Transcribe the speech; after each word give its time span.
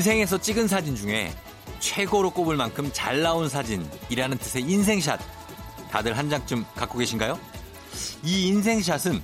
인생에서 0.00 0.38
찍은 0.38 0.66
사진 0.66 0.96
중에 0.96 1.30
최고로 1.78 2.30
꼽을 2.30 2.56
만큼 2.56 2.88
잘 2.90 3.20
나온 3.20 3.50
사진이라는 3.50 4.38
뜻의 4.38 4.62
인생샷. 4.62 5.20
다들 5.90 6.16
한 6.16 6.30
장쯤 6.30 6.64
갖고 6.74 6.98
계신가요? 6.98 7.38
이 8.22 8.46
인생샷은 8.46 9.22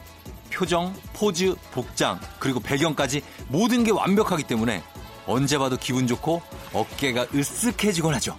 표정, 0.52 0.94
포즈, 1.14 1.54
복장, 1.70 2.20
그리고 2.38 2.60
배경까지 2.60 3.22
모든 3.48 3.84
게 3.84 3.90
완벽하기 3.90 4.42
때문에 4.42 4.82
언제 5.26 5.56
봐도 5.56 5.78
기분 5.78 6.06
좋고 6.06 6.42
어깨가 6.74 7.28
으쓱해지곤 7.28 8.10
하죠. 8.12 8.36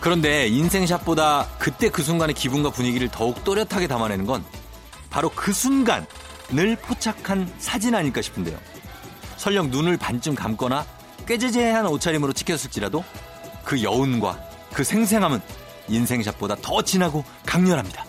그런데 0.00 0.48
인생샷보다 0.48 1.48
그때 1.58 1.88
그 1.88 2.02
순간의 2.02 2.34
기분과 2.34 2.70
분위기를 2.70 3.08
더욱 3.08 3.42
또렷하게 3.44 3.86
담아내는 3.86 4.26
건 4.26 4.44
바로 5.10 5.30
그 5.30 5.52
순간을 5.52 6.76
포착한 6.82 7.52
사진 7.58 7.94
아닐까 7.94 8.20
싶은데요. 8.22 8.58
설령 9.36 9.70
눈을 9.70 9.96
반쯤 9.96 10.34
감거나 10.34 10.84
꾀재재한 11.26 11.86
옷차림으로 11.86 12.32
찍혔을지라도 12.32 13.04
그 13.64 13.82
여운과 13.82 14.38
그 14.72 14.84
생생함은 14.84 15.40
인생샷보다 15.88 16.56
더 16.56 16.82
진하고 16.82 17.24
강렬합니다. 17.46 18.04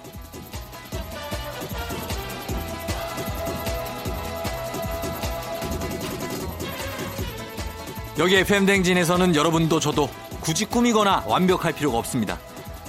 여기 8.17 8.35
FM댕진에서는 8.37 9.35
여러분도 9.35 9.79
저도 9.79 10.09
굳이 10.41 10.65
꾸미거나 10.65 11.23
완벽할 11.25 11.73
필요가 11.73 11.97
없습니다. 11.97 12.37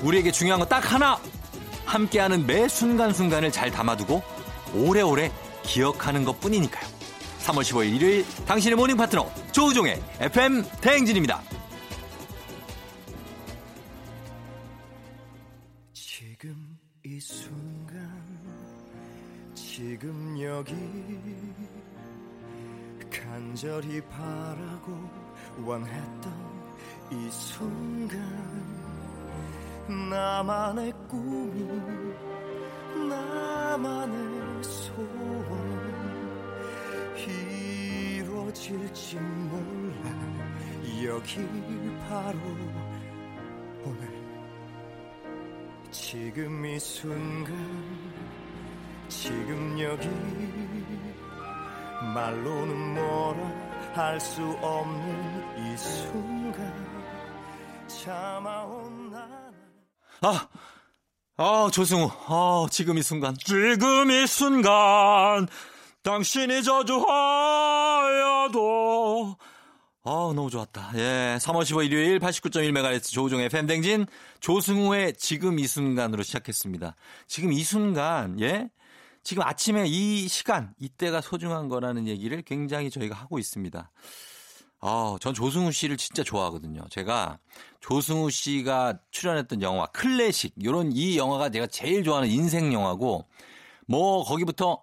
우리에게 0.02 0.32
중요한 0.32 0.58
건 0.58 0.68
딱 0.68 0.92
하나! 0.92 1.18
함께하는 1.90 2.46
매 2.46 2.68
순간순간을 2.68 3.50
잘 3.50 3.70
담아두고 3.70 4.22
오래오래 4.74 5.32
기억하는 5.64 6.24
것 6.24 6.40
뿐이니까요. 6.40 6.88
3월 7.40 7.62
15일 7.62 7.94
일요일 7.96 8.24
당신의 8.46 8.76
모닝 8.76 8.96
파트너 8.96 9.28
조우종의 9.50 10.00
FM 10.20 10.64
대행진입니다. 10.80 11.42
지금 15.92 16.78
이 17.04 17.18
순간 17.18 18.08
지금 19.54 20.40
여기 20.40 20.74
간절히 23.10 24.00
바라고 24.02 25.10
원했던 25.64 26.32
이 27.10 27.28
순간 27.30 28.79
나만의 29.90 30.92
꿈이 31.08 31.68
나만의 33.08 34.62
소원. 34.62 35.80
이루어질지 37.26 39.18
몰라. 39.18 40.10
여기 41.04 41.44
바로 42.08 42.38
오늘. 43.84 44.08
지금 45.90 46.64
이 46.64 46.78
순간 46.78 47.52
지금 49.08 49.76
여기. 49.80 50.08
말로는 52.14 52.94
뭐라 52.94 53.40
할 53.94 54.20
수 54.20 54.40
없는 54.62 55.58
이 55.58 55.76
순간. 55.76 56.72
참아온 57.88 59.10
나는 59.10 59.39
아, 60.22 60.48
아, 61.36 61.70
조승우. 61.72 62.10
아, 62.26 62.66
지금 62.70 62.98
이 62.98 63.02
순간. 63.02 63.34
지금 63.42 64.10
이 64.10 64.26
순간 64.26 65.48
당신이 66.02 66.62
저주하여도 66.62 67.08
아, 70.02 70.32
너무 70.34 70.50
좋았다. 70.50 70.92
예. 70.96 71.38
3월 71.40 71.62
15일 71.62 71.86
일요일 71.86 72.18
89.1MHz 72.18 73.12
조우종의 73.12 73.48
팬댕진 73.48 74.06
조승우의 74.40 75.14
지금 75.16 75.58
이 75.58 75.66
순간으로 75.66 76.22
시작했습니다. 76.22 76.96
지금 77.26 77.52
이 77.52 77.62
순간, 77.62 78.38
예? 78.40 78.70
지금 79.22 79.42
아침에 79.42 79.84
이 79.86 80.28
시간, 80.28 80.74
이때가 80.78 81.20
소중한 81.20 81.68
거라는 81.68 82.06
얘기를 82.06 82.42
굉장히 82.42 82.90
저희가 82.90 83.14
하고 83.14 83.38
있습니다. 83.38 83.90
아, 84.80 85.16
전 85.20 85.34
조승우 85.34 85.72
씨를 85.72 85.96
진짜 85.96 86.22
좋아하거든요. 86.22 86.82
제가 86.90 87.38
조승우 87.80 88.30
씨가 88.30 88.98
출연했던 89.10 89.62
영화 89.62 89.86
클래식 89.86 90.54
요런 90.64 90.92
이 90.92 91.18
영화가 91.18 91.50
제가 91.50 91.66
제일 91.66 92.02
좋아하는 92.02 92.28
인생 92.30 92.72
영화고 92.72 93.26
뭐 93.86 94.24
거기부터 94.24 94.82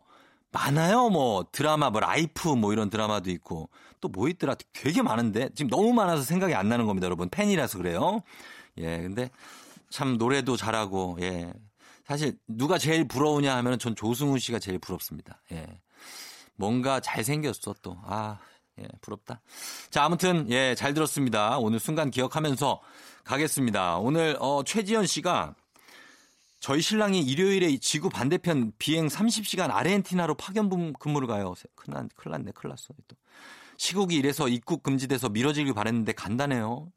많아요. 0.52 1.10
뭐 1.10 1.46
드라마 1.52 1.90
뭐 1.90 2.00
라이프 2.00 2.50
뭐 2.50 2.74
이런 2.74 2.90
드라마도 2.90 3.32
있고 3.32 3.70
또 4.00 4.10
뭐 4.10 4.30
있더라 4.30 4.56
되게 4.74 5.02
많은데 5.02 5.50
지금 5.56 5.70
너무 5.70 5.94
많아서 5.94 6.24
생각이 6.24 6.54
안 6.54 6.70
나는 6.70 6.86
겁니다, 6.86 7.06
여러분. 7.06 7.30
팬이라서 7.30 7.78
그래요. 7.78 8.22
예. 8.78 9.02
근데 9.02 9.30
참 9.90 10.18
노래도 10.18 10.56
잘하고 10.56 11.18
예. 11.22 11.52
사실 12.06 12.38
누가 12.48 12.78
제일 12.78 13.08
부러우냐 13.08 13.56
하면은 13.58 13.80
전 13.80 13.96
조승우 13.96 14.38
씨가 14.40 14.60
제일 14.60 14.80
부럽습니다. 14.80 15.42
예. 15.52 15.66
뭔가 16.56 17.00
잘생겼어 17.00 17.76
또. 17.82 17.98
아, 18.04 18.40
예, 18.80 18.88
부럽다. 19.02 19.42
자, 19.90 20.04
아무튼, 20.04 20.50
예, 20.50 20.76
잘 20.76 20.94
들었습니다. 20.94 21.58
오늘 21.58 21.80
순간 21.80 22.12
기억하면서 22.12 22.82
가겠습니다. 23.24 23.98
오늘, 23.98 24.38
어, 24.40 24.64
최지연 24.64 25.06
씨가 25.06 25.56
저희 26.60 26.82
신랑이 26.82 27.22
일요일에 27.22 27.78
지구 27.78 28.10
반대편 28.10 28.74
비행 28.80 29.08
30시간 29.08 29.72
아르헨티나로 29.72 30.36
파견 30.36 30.70
근무를 30.98 31.28
가요. 31.28 31.54
큰일, 31.76 31.96
났, 31.96 32.08
큰일 32.16 32.32
났네, 32.32 32.52
큰일 32.54 32.72
났어. 32.72 32.94
또. 33.08 33.16
시국이 33.78 34.16
이래서 34.16 34.48
입국 34.48 34.82
금지돼서 34.82 35.30
미뤄지길 35.30 35.74
바랬는데 35.74 36.14
간다네요. 36.14 36.92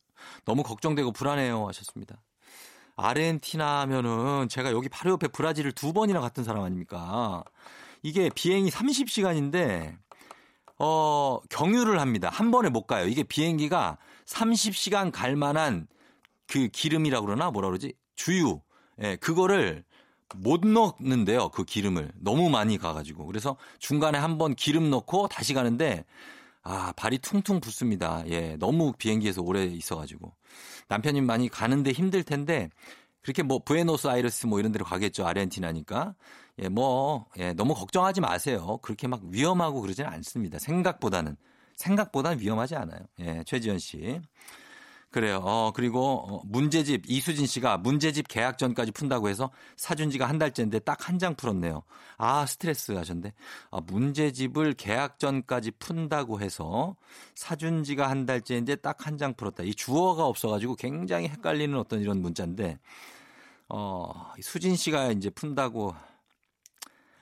너무 0.44 0.62
걱정되고 0.62 1.12
불안해요. 1.12 1.68
하셨습니다. 1.68 2.22
아르헨티나 2.96 3.80
하면은 3.82 4.48
제가 4.48 4.72
여기 4.72 4.88
바로 4.88 5.12
옆에 5.12 5.28
브라질을 5.28 5.72
두 5.72 5.92
번이나 5.92 6.20
갔던 6.20 6.44
사람 6.44 6.64
아닙니까? 6.64 7.44
이게 8.02 8.30
비행이 8.34 8.70
30시간인데 8.70 9.96
어, 10.82 11.38
경유를 11.50 12.00
합니다. 12.00 12.30
한 12.32 12.50
번에 12.50 12.70
못 12.70 12.86
가요. 12.86 13.06
이게 13.06 13.22
비행기가 13.22 13.98
30시간 14.26 15.12
갈 15.12 15.36
만한 15.36 15.86
그 16.46 16.68
기름이라고 16.68 17.26
그러나 17.26 17.50
뭐라 17.50 17.68
그러지? 17.68 17.92
주유. 18.16 18.60
예, 19.02 19.16
그거를 19.16 19.84
못 20.36 20.66
넣는데요. 20.66 21.50
그 21.50 21.64
기름을. 21.64 22.12
너무 22.18 22.48
많이 22.50 22.78
가가지고. 22.78 23.26
그래서 23.26 23.56
중간에 23.78 24.16
한 24.18 24.38
번 24.38 24.54
기름 24.54 24.88
넣고 24.90 25.28
다시 25.28 25.52
가는데 25.54 26.04
아, 26.62 26.92
발이 26.96 27.18
퉁퉁 27.18 27.60
붓습니다. 27.60 28.22
예, 28.28 28.56
너무 28.58 28.92
비행기에서 28.96 29.42
오래 29.42 29.64
있어가지고. 29.64 30.32
남편님 30.88 31.26
많이 31.26 31.48
가는데 31.48 31.92
힘들 31.92 32.22
텐데 32.22 32.70
그렇게 33.22 33.42
뭐 33.42 33.58
부에노스아이레스 33.58 34.46
뭐 34.46 34.58
이런 34.60 34.72
데로 34.72 34.84
가겠죠. 34.86 35.26
아르헨티나니까. 35.26 36.14
예, 36.58 36.68
뭐, 36.68 37.26
예, 37.38 37.52
너무 37.52 37.74
걱정하지 37.74 38.20
마세요. 38.20 38.78
그렇게 38.82 39.08
막 39.08 39.20
위험하고 39.24 39.80
그러지는 39.80 40.10
않습니다. 40.10 40.58
생각보다는. 40.58 41.36
생각보다는 41.76 42.40
위험하지 42.40 42.76
않아요. 42.76 43.00
예, 43.20 43.42
최지연 43.46 43.78
씨. 43.78 44.20
그래요. 45.10 45.40
어, 45.42 45.72
그리고 45.74 46.20
어, 46.36 46.42
문제집 46.44 47.02
이수진 47.08 47.44
씨가 47.46 47.78
문제집 47.78 48.28
계약 48.28 48.58
전까지 48.58 48.92
푼다고 48.92 49.28
해서 49.28 49.50
사준 49.76 50.08
지가 50.10 50.28
한 50.28 50.38
달째인데 50.38 50.78
딱 50.80 51.08
한 51.08 51.18
장 51.18 51.34
풀었네요. 51.34 51.82
아, 52.16 52.46
스트레스 52.46 52.92
하셨는데. 52.92 53.32
아, 53.72 53.80
문제집을 53.80 54.74
계약 54.74 55.18
전까지 55.18 55.72
푼다고 55.72 56.40
해서 56.40 56.94
사준 57.34 57.82
지가 57.82 58.08
한 58.08 58.24
달째인데 58.24 58.76
딱 58.76 59.04
한 59.04 59.18
장 59.18 59.34
풀었다. 59.34 59.64
이 59.64 59.74
주어가 59.74 60.26
없어 60.26 60.48
가지고 60.48 60.76
굉장히 60.76 61.26
헷갈리는 61.28 61.76
어떤 61.76 62.00
이런 62.00 62.22
문자인데, 62.22 62.78
어, 63.68 64.12
수진 64.40 64.76
씨가 64.76 65.10
이제 65.12 65.28
푼다고 65.30 65.92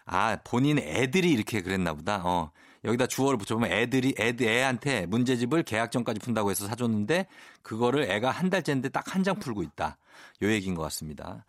아, 0.08 0.36
본인 0.44 0.78
애들이 0.78 1.30
이렇게 1.30 1.60
그랬나 1.62 1.94
보다. 1.94 2.20
어. 2.24 2.50
여기다 2.84 3.06
주어를 3.06 3.38
붙여보면 3.38 3.72
애들이, 3.72 4.14
애들, 4.18 4.46
애한테 4.46 5.06
문제집을 5.06 5.64
계약 5.64 5.90
전까지 5.90 6.20
푼다고 6.20 6.50
해서 6.50 6.66
사줬는데 6.66 7.26
그거를 7.62 8.10
애가 8.10 8.30
한 8.30 8.50
달째인데 8.50 8.90
딱 8.90 9.04
한 9.14 9.24
장 9.24 9.38
풀고 9.38 9.62
있다. 9.64 9.98
요 10.42 10.50
얘기인 10.50 10.74
것 10.76 10.82
같습니다. 10.82 11.44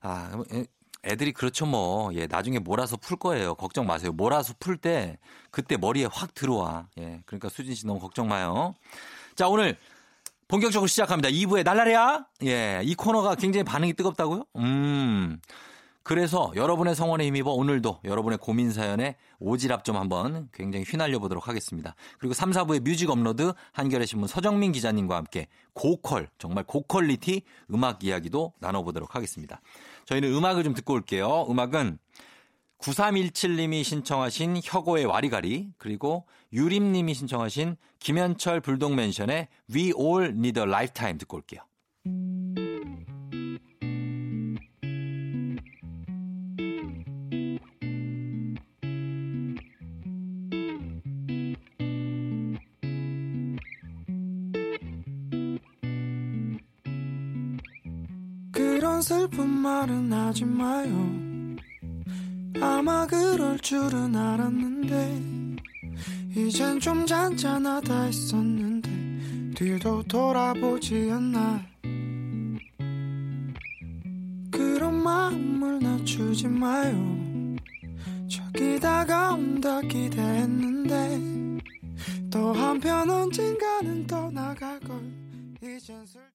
아, 0.00 0.30
애들이 1.04 1.32
그렇죠 1.32 1.66
뭐. 1.66 2.12
예, 2.14 2.26
나중에 2.26 2.58
몰아서 2.60 2.96
풀 2.96 3.16
거예요. 3.16 3.54
걱정 3.56 3.86
마세요. 3.86 4.12
몰아서 4.12 4.54
풀 4.60 4.76
때 4.76 5.18
그때 5.50 5.76
머리에 5.76 6.06
확 6.10 6.32
들어와. 6.34 6.86
예, 6.98 7.22
그러니까 7.26 7.48
수진 7.48 7.74
씨 7.74 7.86
너무 7.86 7.98
걱정 8.00 8.28
마요. 8.28 8.74
자, 9.34 9.48
오늘 9.48 9.76
본격적으로 10.46 10.86
시작합니다. 10.86 11.28
2부의 11.28 11.64
날라리야? 11.64 12.24
예, 12.44 12.80
이 12.84 12.94
코너가 12.94 13.34
굉장히 13.34 13.64
반응이 13.64 13.94
뜨겁다고요? 13.94 14.44
음. 14.56 15.40
그래서 16.08 16.50
여러분의 16.56 16.94
성원에 16.94 17.26
힘입어 17.26 17.50
오늘도 17.50 18.00
여러분의 18.02 18.38
고민 18.38 18.72
사연에 18.72 19.16
오지랖 19.42 19.84
좀 19.84 19.96
한번 19.96 20.48
굉장히 20.54 20.86
휘날려 20.88 21.18
보도록 21.18 21.48
하겠습니다. 21.48 21.94
그리고 22.18 22.32
3, 22.32 22.50
4부의 22.50 22.80
music 22.80 23.10
업로드 23.10 23.52
한겨레 23.72 24.06
신문 24.06 24.26
서정민 24.26 24.72
기자님과 24.72 25.14
함께 25.16 25.48
고퀄 25.74 26.24
정말 26.38 26.64
고퀄리티 26.64 27.42
음악 27.74 28.04
이야기도 28.04 28.54
나눠보도록 28.58 29.14
하겠습니다. 29.14 29.60
저희는 30.06 30.32
음악을 30.32 30.64
좀 30.64 30.72
듣고 30.72 30.94
올게요. 30.94 31.46
음악은 31.50 31.98
9317님이 32.78 33.84
신청하신 33.84 34.62
혁오의 34.64 35.04
와리가리 35.04 35.72
그리고 35.76 36.24
유림님이 36.54 37.12
신청하신 37.12 37.76
김현철 37.98 38.62
불독맨션의 38.62 39.48
We 39.74 39.92
All 39.94 40.30
Need 40.30 40.58
a 40.58 40.66
Lifetime 40.66 41.18
듣고 41.18 41.36
올게요. 41.36 41.60
슬픈 59.28 59.48
말은 59.48 60.12
하지 60.12 60.44
마요. 60.44 60.90
아마 62.60 63.06
그럴 63.06 63.58
줄은 63.58 64.16
알았는데, 64.16 65.22
이젠 66.34 66.80
좀 66.80 67.04
잔잔하다 67.06 68.04
했었는데, 68.04 68.90
뒤도 69.54 70.02
돌아보지 70.04 71.10
않나. 71.10 71.62
그런 74.50 75.02
마음을 75.02 75.78
낮추지 75.78 76.48
마요. 76.48 76.96
저기 78.28 78.80
다가온다 78.80 79.80
기대했는데, 79.82 81.60
또 82.30 82.52
한편 82.52 83.10
언젠가는 83.10 84.06
떠나갈 84.06 84.80
걸, 84.80 85.00
이젠 85.62 86.04
슬 86.06 86.27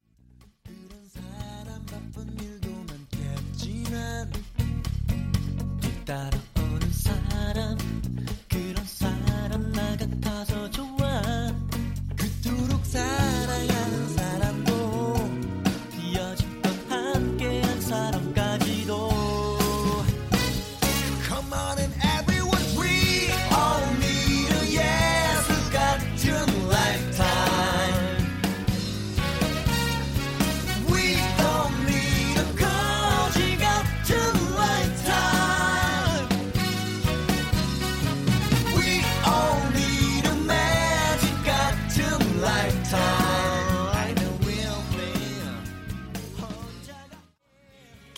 뒤 6.14 6.43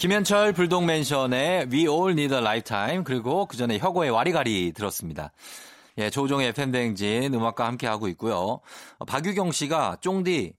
김현철 0.06 0.54
불독맨션의 0.54 1.70
We 1.72 1.88
All 1.88 2.12
Need 2.12 2.32
a 2.32 2.40
Lifetime 2.40 3.04
그리고 3.04 3.48
그 3.48 3.58
전에 3.58 3.80
혁오의 3.80 4.12
와리가리 4.12 4.72
들었습니다. 4.74 5.32
예, 5.98 6.12
조종의 6.12 6.50
FM대행진 6.50 7.34
음악과 7.34 7.66
함께 7.66 7.88
하고 7.88 8.08
있고요. 8.10 8.60
어, 9.00 9.06
박유경 9.08 9.52
씨가 9.52 9.98
쫑디 10.02 10.54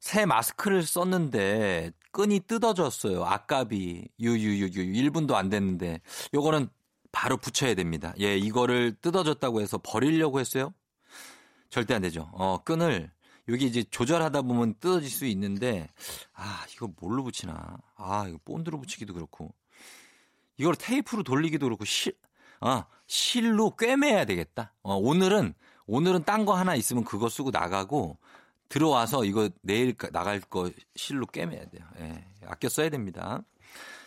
새 0.00 0.26
마스크를 0.26 0.82
썼는데 0.82 1.92
끈이 2.10 2.40
뜯어졌어요. 2.40 3.24
아까비 3.24 4.08
유유유유 4.18 5.10
1분도 5.10 5.34
안 5.34 5.50
됐는데 5.50 6.00
요거는 6.34 6.68
바로 7.12 7.36
붙여야 7.36 7.76
됩니다. 7.76 8.12
예, 8.18 8.36
이거를 8.36 8.96
뜯어졌다고 9.00 9.60
해서 9.60 9.78
버리려고 9.80 10.40
했어요? 10.40 10.74
절대 11.68 11.94
안 11.94 12.02
되죠. 12.02 12.28
어, 12.32 12.58
끈을 12.64 13.12
여기 13.50 13.66
이제 13.66 13.82
조절하다 13.82 14.42
보면 14.42 14.74
뜯어질 14.80 15.10
수 15.10 15.26
있는데 15.26 15.88
아, 16.34 16.64
이거 16.72 16.88
뭘로 17.00 17.22
붙이나? 17.24 17.76
아, 17.96 18.26
이거 18.28 18.38
본드로 18.44 18.78
붙이기도 18.80 19.12
그렇고. 19.14 19.52
이걸 20.56 20.74
테이프로 20.76 21.22
돌리기도 21.22 21.66
그렇고 21.66 21.84
실 21.84 22.14
아, 22.60 22.84
실로 23.06 23.74
꿰매야 23.76 24.24
되겠다. 24.26 24.74
어, 24.82 24.94
오늘은 24.94 25.54
오늘은 25.86 26.24
딴 26.24 26.44
거 26.44 26.54
하나 26.54 26.74
있으면 26.74 27.04
그거 27.04 27.28
쓰고 27.28 27.50
나가고 27.50 28.18
들어와서 28.68 29.24
이거 29.24 29.48
내일 29.62 29.94
가- 29.94 30.10
나갈 30.10 30.40
거 30.40 30.70
실로 30.94 31.26
꿰매야 31.26 31.64
돼요. 31.70 31.82
예, 32.00 32.24
아껴 32.46 32.68
써야 32.68 32.88
됩니다. 32.88 33.42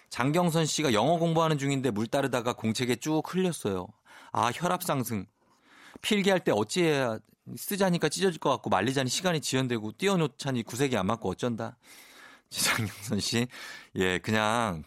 장경선 0.10 0.66
씨가 0.68 0.94
영어 0.94 1.18
공부하는 1.18 1.58
중인데 1.58 1.90
물 1.92 2.06
따르다가 2.08 2.54
공책에 2.54 2.96
쭉 2.98 3.24
흘렸어요. 3.28 3.88
아, 4.32 4.52
혈압 4.54 4.84
상승. 4.84 5.26
필기할 6.02 6.44
때 6.44 6.52
어찌해야 6.52 7.18
쓰자니까 7.58 8.10
찢어질 8.10 8.40
것 8.40 8.50
같고 8.50 8.70
말리자니 8.70 9.10
시간이 9.10 9.42
지연되고 9.42 9.94
띄워놓자니 9.98 10.64
구색이 10.64 10.98
안 10.98 11.08
맞고 11.08 11.30
어쩐다. 11.30 11.78
장경선 12.50 13.20
씨, 13.20 13.48
예, 13.96 14.20
그냥 14.20 14.84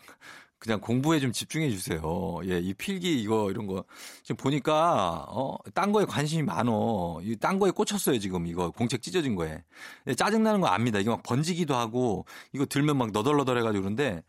그냥 0.58 0.80
공부에 0.80 1.20
좀 1.20 1.32
집중해 1.32 1.70
주세요. 1.70 2.00
예, 2.44 2.58
이 2.58 2.74
필기 2.74 3.20
이거 3.20 3.50
이런 3.50 3.66
거 3.66 3.84
지금 4.22 4.36
보니까 4.36 5.26
어, 5.28 5.56
딴 5.74 5.92
거에 5.92 6.04
관심이 6.06 6.42
많어. 6.42 7.20
이딴 7.22 7.58
거에 7.58 7.70
꽂혔어요 7.72 8.18
지금 8.18 8.46
이거 8.46 8.70
공책 8.70 9.02
찢어진 9.02 9.34
거에. 9.36 9.62
예, 10.06 10.14
짜증 10.14 10.42
나는 10.42 10.60
거 10.60 10.68
압니다. 10.68 10.98
이게 10.98 11.10
막 11.10 11.22
번지기도 11.22 11.74
하고 11.74 12.24
이거 12.52 12.66
들면 12.66 12.96
막 12.96 13.10
너덜너덜해가지고 13.12 13.82
그런데 13.82 14.22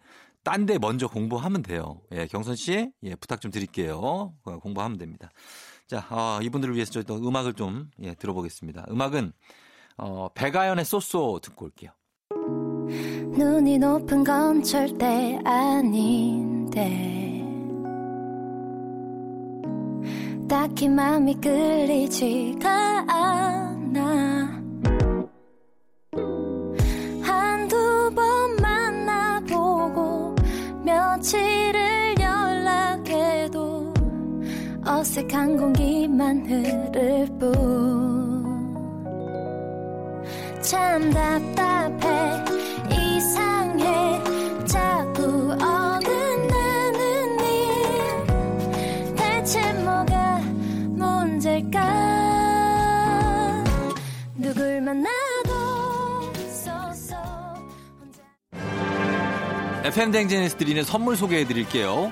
딴 0.43 0.65
데 0.65 0.77
먼저 0.79 1.07
공부하면 1.07 1.61
돼요. 1.61 2.01
예, 2.13 2.27
경선 2.27 2.55
씨, 2.55 2.91
예, 3.03 3.15
부탁 3.15 3.41
좀 3.41 3.51
드릴게요. 3.51 4.33
어, 4.43 4.59
공부하면 4.59 4.97
됩니다. 4.97 5.29
자, 5.87 6.05
어, 6.09 6.39
이분들을 6.41 6.75
위해서 6.75 6.91
저희 6.91 7.03
또 7.05 7.15
음악을 7.15 7.53
좀 7.53 7.89
예, 8.01 8.13
들어보겠습니다. 8.13 8.87
음악은 8.89 9.31
어, 9.97 10.29
백아연의 10.33 10.83
쏘쏘 10.85 11.39
듣고 11.41 11.65
올게요. 11.65 11.91
눈이 12.29 13.79
높은 13.79 14.23
건 14.23 14.61
절대 14.63 15.39
아닌데 15.45 17.13
딱히 20.47 20.87
맘이 20.89 21.35
끌리지가 21.41 23.05
않아 23.07 24.56
어색한 35.17 35.57
공기만 35.57 36.45
흐를 36.45 37.25
뿐. 37.39 37.55
참 40.61 41.09
답답해 41.11 42.43
이상해. 42.91 44.21
자꾸 44.65 45.23
어긋나는 45.53 47.39
일. 47.39 49.15
대체 49.15 49.73
뭐가 49.73 50.39
문제일까? 50.89 51.79
누굴 54.35 54.81
혼자. 57.99 58.21
FM 59.83 60.11
댕진에서 60.11 60.57
드리는 60.57 60.83
선물 60.83 61.15
소개해 61.15 61.45
드릴게요. 61.45 62.11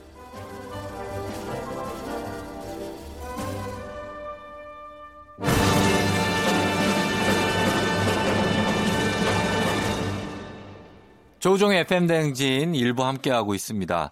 조종의 11.41 11.79
FM 11.81 12.05
대행진 12.05 12.75
일부 12.75 13.03
함께하고 13.03 13.55
있습니다. 13.55 14.11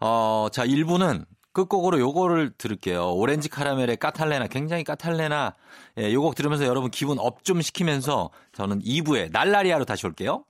어, 0.00 0.48
자, 0.50 0.64
1부는 0.66 1.26
끝곡으로 1.52 2.00
요거를 2.00 2.54
들을게요. 2.56 3.12
오렌지 3.12 3.50
카라멜의 3.50 3.98
까탈레나, 3.98 4.46
굉장히 4.46 4.82
까탈레나, 4.82 5.54
예, 5.98 6.12
요곡 6.14 6.34
들으면서 6.34 6.64
여러분 6.64 6.90
기분 6.90 7.18
업 7.18 7.42
좀 7.44 7.60
시키면서 7.60 8.30
저는 8.54 8.80
2부에 8.80 9.30
날라리야로 9.32 9.84
다시 9.84 10.06
올게요. 10.06 10.44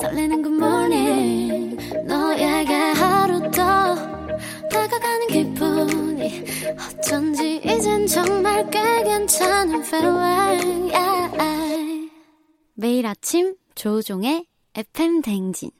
설레는 0.00 0.42
good 0.42 0.56
morning 0.56 1.76
너에게 2.06 2.74
하루 2.74 3.40
더 3.50 3.94
다가가는 4.68 5.26
기분이 5.28 6.44
어쩐지 6.98 7.60
이젠 7.64 8.06
정말 8.06 8.68
꽤 8.70 8.80
괜찮은 9.04 9.82
feeling 9.82 10.94
yeah. 10.94 12.10
매일 12.74 13.06
아침 13.06 13.56
조종의 13.74 14.46
FM 14.74 15.22
댕진 15.22 15.70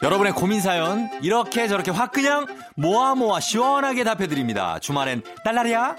여러분의 0.00 0.32
고민 0.32 0.60
사연 0.60 1.10
이렇게 1.22 1.66
저렇게 1.68 1.90
확 1.90 2.12
그냥 2.12 2.46
모아 2.76 3.14
모아 3.14 3.40
시원하게 3.40 4.04
답해드립니다. 4.04 4.78
주말엔 4.78 5.22
날라리야. 5.44 5.96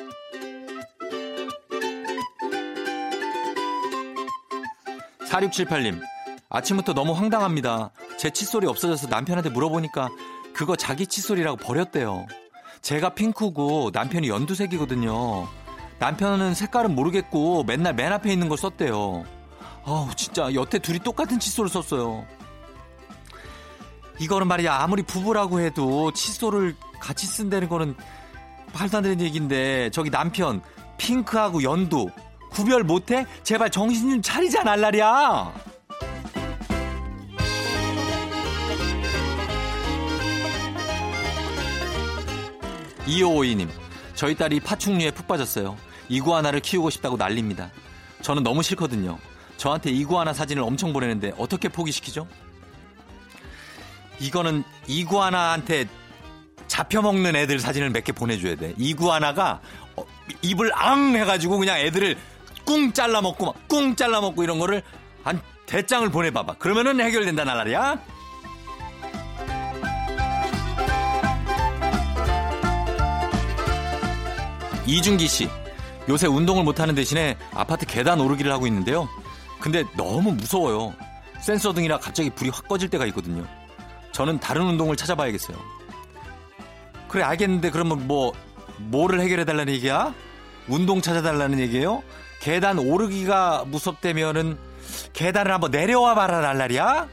4678님 5.29 6.01
아침부터 6.50 6.93
너무 6.93 7.13
황당합니다. 7.13 7.91
제 8.17 8.29
칫솔이 8.31 8.65
없어져서 8.65 9.07
남편한테 9.07 9.50
물어보니까 9.50 10.09
그거 10.53 10.75
자기 10.75 11.05
칫솔이라고 11.05 11.57
버렸대요. 11.57 12.25
제가 12.81 13.13
핑크고 13.13 13.91
남편이 13.93 14.27
연두색이거든요. 14.29 15.48
남편은 16.00 16.55
색깔은 16.55 16.95
모르겠고 16.95 17.63
맨날 17.63 17.93
맨 17.93 18.12
앞에 18.12 18.31
있는 18.31 18.50
걸 18.50 18.57
썼대요. 18.57 19.24
아우 19.86 20.09
진짜 20.15 20.53
여태 20.53 20.79
둘이 20.79 21.00
똑같은 21.00 21.39
칫솔을 21.39 21.69
썼어요. 21.69 22.25
이거는 24.19 24.48
말이야 24.48 24.74
아무리 24.74 25.03
부부라고 25.03 25.59
해도 25.59 26.12
칫솔을 26.12 26.75
같이 27.00 27.27
쓴다는 27.27 27.69
거는 27.69 27.95
말도 28.74 28.98
안 28.98 29.03
되는 29.03 29.21
얘기인데 29.21 29.89
저기 29.91 30.09
남편 30.09 30.62
핑크하고 30.98 31.63
연두 31.63 32.09
구별 32.50 32.84
못해? 32.84 33.25
제발 33.44 33.70
정신 33.70 34.10
좀 34.10 34.22
차리자 34.22 34.63
날라리야. 34.63 35.53
2552님, 43.06 43.68
저희 44.15 44.36
딸이 44.36 44.60
파충류에 44.60 45.12
푹 45.12 45.27
빠졌어요. 45.27 45.77
이구아나를 46.10 46.60
키우고 46.60 46.89
싶다고 46.89 47.18
난립니다. 47.18 47.70
저는 48.22 48.44
너무 48.44 48.62
싫거든요. 48.63 49.18
저한테 49.58 49.91
이구아나 49.91 50.34
사진을 50.34 50.63
엄청 50.63 50.94
보내는데 50.94 51.34
어떻게 51.38 51.70
포기시키죠? 51.70 52.27
이거는 54.20 54.63
이구아나한테 54.88 55.88
잡혀먹는 56.68 57.36
애들 57.36 57.60
사진을 57.60 57.89
몇 57.89 58.03
개 58.03 58.12
보내줘야 58.12 58.56
돼. 58.56 58.74
이구아나가 58.77 59.60
어, 59.96 60.06
입을 60.41 60.72
앙 60.75 61.15
해가지고 61.15 61.58
그냥 61.58 61.77
애들을 61.79 62.18
꿍 62.69 62.93
잘라 62.93 63.21
먹고 63.21 63.47
막 63.47 63.67
꿍 63.67 63.95
잘라 63.95 64.21
먹고 64.21 64.43
이런 64.43 64.59
거를 64.59 64.83
한 65.23 65.41
대장을 65.65 66.07
보내봐봐. 66.11 66.53
그러면은 66.59 66.99
해결된다 67.01 67.43
날라리야. 67.43 67.97
이준기 74.85 75.27
씨. 75.27 75.49
요새 76.07 76.27
운동을 76.27 76.63
못하는 76.63 76.95
대신에 76.95 77.38
아파트 77.53 77.85
계단 77.85 78.19
오르기를 78.19 78.51
하고 78.51 78.65
있는데요. 78.67 79.07
근데 79.59 79.83
너무 79.95 80.31
무서워요. 80.31 80.93
센서 81.41 81.73
등이라 81.73 81.99
갑자기 81.99 82.29
불이 82.29 82.49
확 82.49 82.67
꺼질 82.67 82.89
때가 82.89 83.05
있거든요. 83.07 83.45
저는 84.11 84.39
다른 84.39 84.63
운동을 84.63 84.95
찾아봐야겠어요. 84.95 85.57
그래 87.07 87.23
알겠는데 87.23 87.69
그러면 87.71 88.07
뭐 88.07 88.33
뭐를 88.77 89.21
해결해 89.21 89.45
달라는 89.45 89.73
얘기야? 89.73 90.13
운동 90.67 91.01
찾아달라는 91.01 91.59
얘기예요? 91.59 92.01
계단 92.39 92.79
오르기가 92.79 93.65
무섭다면은 93.67 94.58
계단을 95.13 95.51
한번 95.51 95.72
내려와 95.72 96.15
봐라 96.15 96.39
날라리야? 96.39 97.08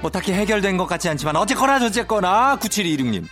뭐 0.00 0.10
딱히 0.10 0.32
해결된 0.32 0.76
것 0.78 0.86
같지 0.86 1.08
않지만 1.10 1.36
어쨌거나 1.36 1.78
저쨌거나 1.78 2.56
9726님. 2.58 3.26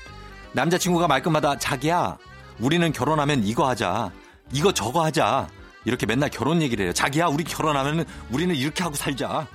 남자친구가 0.52 1.06
말끝마다 1.08 1.58
자기야 1.58 2.18
우리는 2.58 2.92
결혼하면 2.92 3.44
이거 3.44 3.68
하자 3.68 4.10
이거 4.52 4.72
저거 4.72 5.04
하자. 5.04 5.48
이렇게 5.84 6.04
맨날 6.04 6.28
결혼 6.28 6.60
얘기를 6.60 6.84
해요. 6.84 6.92
자기야 6.92 7.26
우리 7.28 7.44
결혼하면은 7.44 8.04
우리는 8.30 8.54
이렇게 8.54 8.82
하고 8.82 8.94
살자. 8.94 9.46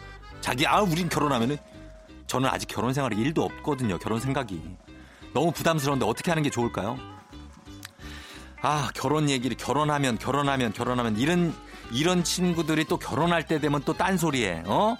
자기야 0.42 0.78
우린 0.78 1.10
결혼하면은 1.10 1.58
저는 2.28 2.50
아직 2.50 2.68
결혼 2.68 2.94
생활이 2.94 3.16
1도 3.18 3.40
없거든요 3.40 3.98
결혼 3.98 4.20
생각이. 4.20 4.62
너무 5.34 5.52
부담스러운데 5.52 6.06
어떻게 6.06 6.32
하는 6.32 6.44
게 6.44 6.50
좋을까요? 6.50 6.98
아 8.62 8.90
결혼 8.94 9.30
얘기를 9.30 9.58
결혼하면 9.58 10.18
결혼하면 10.18 10.72
결혼하면 10.74 11.18
이런 11.18 11.54
이런 11.92 12.24
친구들이 12.24 12.86
또 12.86 12.98
결혼할 12.98 13.46
때 13.46 13.60
되면 13.60 13.82
또 13.84 13.94
딴소리해 13.94 14.64
어? 14.68 14.96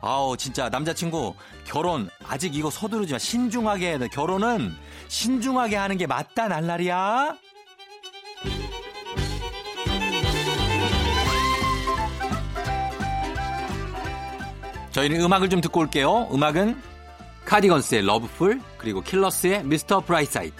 아우 0.00 0.36
진짜 0.36 0.68
남자친구 0.68 1.34
결혼 1.64 2.08
아직 2.26 2.54
이거 2.56 2.68
서두르지 2.70 3.12
마. 3.12 3.18
신중하게 3.18 3.98
결혼은 4.12 4.74
신중하게 5.08 5.76
하는 5.76 5.96
게 5.96 6.06
맞다 6.06 6.48
날라리야 6.48 7.36
저희는 14.96 15.20
음악을 15.20 15.50
좀 15.50 15.60
듣고 15.60 15.80
올게요. 15.80 16.26
음악은 16.32 16.80
카디건스의 17.44 18.06
Lovefool 18.06 18.62
그리고 18.78 19.02
킬러스의 19.02 19.62
Mr. 19.64 20.00
Brightside. 20.00 20.54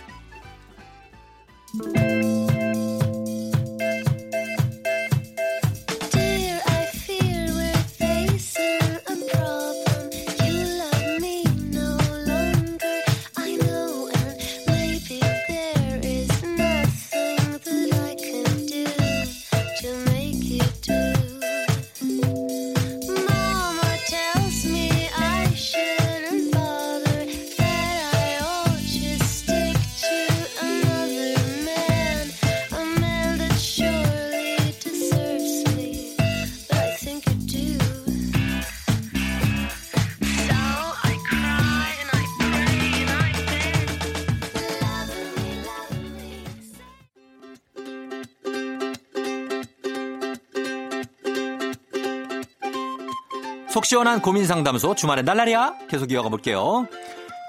속 53.87 53.91
시원한 53.91 54.21
고민 54.21 54.45
상담소 54.45 54.97
주말엔 54.97 55.25
날라리야 55.25 55.75
계속 55.89 56.11
이어가 56.11 56.29
볼게요. 56.29 56.89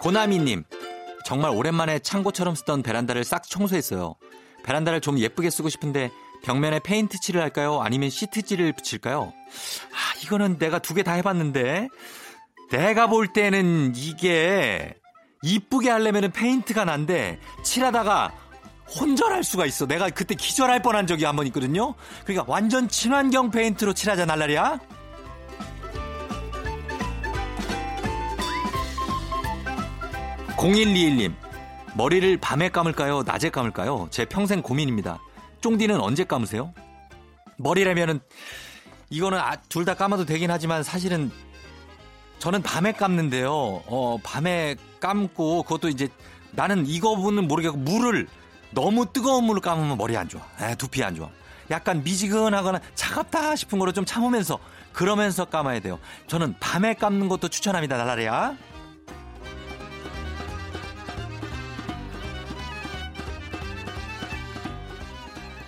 고나미님 0.01 0.65
정말 1.25 1.49
오랜만에 1.49 1.97
창고처럼 1.97 2.53
쓰던 2.53 2.83
베란다를 2.83 3.23
싹 3.23 3.41
청소했어요. 3.41 4.13
베란다를 4.63 5.01
좀 5.01 5.17
예쁘게 5.17 5.49
쓰고 5.49 5.69
싶은데 5.69 6.11
벽면에 6.43 6.79
페인트 6.79 7.19
칠을 7.19 7.41
할까요? 7.41 7.81
아니면 7.81 8.11
시트지를 8.11 8.73
붙일까요? 8.73 9.33
아 9.33 10.19
이거는 10.23 10.59
내가 10.59 10.77
두 10.77 10.93
개 10.93 11.01
다 11.01 11.13
해봤는데 11.13 11.87
내가 12.69 13.07
볼 13.07 13.33
때는 13.33 13.93
이게 13.95 14.93
이쁘게 15.41 15.89
하려면 15.89 16.31
페인트가 16.31 16.85
난데 16.85 17.39
칠하다가 17.63 18.31
혼절할 18.99 19.43
수가 19.43 19.65
있어. 19.65 19.87
내가 19.87 20.09
그때 20.11 20.35
기절할 20.35 20.83
뻔한 20.83 21.07
적이 21.07 21.25
한 21.25 21.35
번 21.35 21.47
있거든요. 21.47 21.95
그러니까 22.25 22.45
완전 22.47 22.87
친환경 22.87 23.49
페인트로 23.49 23.93
칠하자 23.93 24.25
날라리야. 24.25 24.79
0121님, 30.57 31.33
머리를 31.95 32.37
밤에 32.37 32.69
감을까요? 32.69 33.23
낮에 33.23 33.49
감을까요? 33.49 34.07
제 34.11 34.25
평생 34.25 34.61
고민입니다. 34.61 35.19
쫑디는 35.61 35.99
언제 36.01 36.23
감으세요? 36.23 36.73
머리라면은, 37.57 38.19
이거는 39.09 39.37
아, 39.39 39.55
둘 39.69 39.85
다 39.85 39.93
감아도 39.93 40.25
되긴 40.25 40.51
하지만 40.51 40.83
사실은 40.83 41.31
저는 42.39 42.61
밤에 42.61 42.91
감는데요. 42.91 43.51
어, 43.51 44.17
밤에 44.23 44.75
감고 44.99 45.63
그것도 45.63 45.89
이제 45.89 46.09
나는 46.51 46.85
이거는 46.85 47.47
모르겠고 47.47 47.77
물을 47.77 48.27
너무 48.71 49.11
뜨거운 49.11 49.45
물로 49.45 49.61
감으면 49.61 49.97
머리 49.97 50.17
안 50.17 50.27
좋아. 50.27 50.41
에, 50.61 50.75
두피 50.75 51.03
안 51.03 51.15
좋아. 51.15 51.29
약간 51.71 52.03
미지근하거나 52.03 52.79
차갑다 52.95 53.55
싶은 53.55 53.79
거를 53.79 53.93
좀 53.93 54.05
참으면서 54.05 54.59
그러면서 54.93 55.45
감아야 55.45 55.79
돼요. 55.79 55.99
저는 56.27 56.55
밤에 56.59 56.93
감는 56.95 57.29
것도 57.29 57.47
추천합니다. 57.47 57.97
날라리야. 57.97 58.55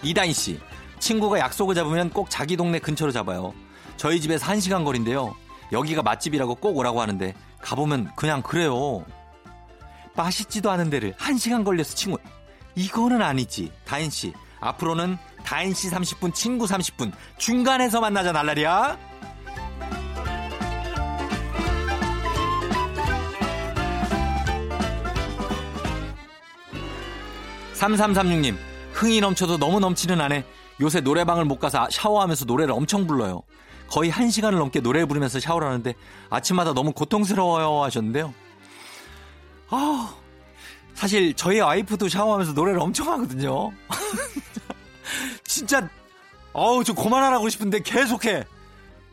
이다인 0.04 0.34
씨, 0.34 0.60
친구가 1.00 1.40
약속을 1.40 1.76
잡으면 1.76 2.10
꼭 2.10 2.30
자기 2.30 2.56
동네 2.56 2.80
근처로 2.80 3.12
잡아요. 3.12 3.54
저희 3.98 4.22
집에서 4.22 4.46
한 4.46 4.60
시간 4.60 4.84
거리인데요. 4.84 5.36
여기가 5.72 6.02
맛집이라고 6.02 6.56
꼭 6.56 6.78
오라고 6.78 7.02
하는데 7.02 7.34
가보면 7.62 8.12
그냥 8.16 8.42
그래요. 8.42 9.06
맛있지도 10.16 10.72
않은 10.72 10.90
데를 10.90 11.14
한 11.18 11.38
시간 11.38 11.64
걸려서 11.64 11.96
친구. 11.96 12.18
이거는 12.76 13.22
아니지. 13.22 13.72
다인 13.86 14.10
씨, 14.10 14.34
앞으로는 14.60 15.18
다인 15.44 15.74
씨 15.74 15.90
30분, 15.90 16.34
친구 16.34 16.66
30분 16.66 17.12
중간에서 17.38 18.00
만나자 18.02 18.32
날라리야. 18.32 18.98
3336님, 27.74 28.58
흥이 29.00 29.22
넘쳐도 29.22 29.58
너무 29.58 29.80
넘치는 29.80 30.20
아내. 30.20 30.44
요새 30.82 31.00
노래방을 31.00 31.46
못 31.46 31.58
가서 31.58 31.88
샤워하면서 31.90 32.44
노래를 32.44 32.74
엄청 32.74 33.08
불러요. 33.08 33.42
거의 33.88 34.10
한 34.10 34.30
시간을 34.30 34.60
넘게 34.60 34.82
노래 34.82 35.06
부르면서 35.06 35.40
샤워를 35.40 35.68
하는데 35.70 35.94
아침마다 36.30 36.74
너무 36.74 36.92
고통스러워요 36.92 37.82
하셨는데요. 37.84 38.34
아, 39.70 40.14
사실 40.94 41.34
저희 41.34 41.62
와이프도 41.62 42.10
샤워하면서 42.10 42.52
노래를 42.54 42.82
엄청 42.82 43.10
하거든요. 43.14 43.72
진짜 45.46 45.90
어우 46.52 46.84
좀 46.84 46.94
그만하라고 46.96 47.48
싶은데 47.48 47.80
계속해. 47.82 48.44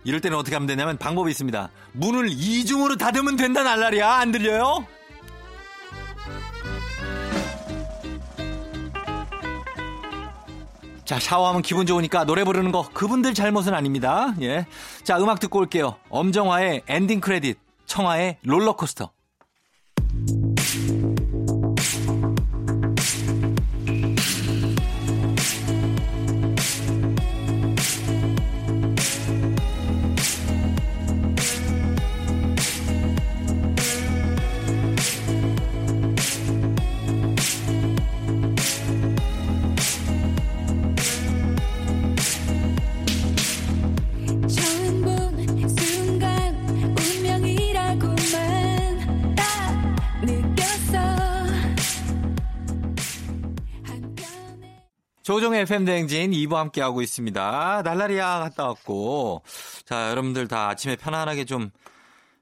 이럴 0.03 0.21
때는 0.21 0.37
어떻게 0.37 0.57
하면 0.57 0.67
되냐면 0.67 0.99
방법이 0.99 1.31
있습니다. 1.31 1.71
문을 1.93 2.29
이중으로 2.31 2.97
닫으면 2.97 3.37
된다 3.37 3.63
날라리야 3.63 4.15
안 4.15 4.33
들려요? 4.33 4.85
자, 11.07 11.21
샤워하면 11.21 11.63
기분 11.63 11.87
좋으니까 11.87 12.25
노래 12.25 12.43
부르는 12.43 12.73
거 12.73 12.89
그분들 12.93 13.33
잘못은 13.33 13.73
아닙니다. 13.75 14.35
예. 14.41 14.67
자, 15.05 15.19
음악 15.19 15.39
듣고 15.39 15.61
올게요. 15.61 15.95
엄정화의 16.11 16.83
엔딩 16.89 17.21
크레딧, 17.21 17.59
청하의 17.87 18.39
롤러코스터. 18.43 19.13
조종의 55.37 55.61
FM대행진 55.63 56.31
2부 56.31 56.55
함께하고 56.55 57.03
있습니다. 57.03 57.83
날라리야 57.85 58.39
갔다 58.39 58.69
왔고. 58.69 59.43
자, 59.85 60.09
여러분들 60.09 60.49
다 60.49 60.71
아침에 60.71 60.97
편안하게 60.97 61.45
좀 61.45 61.71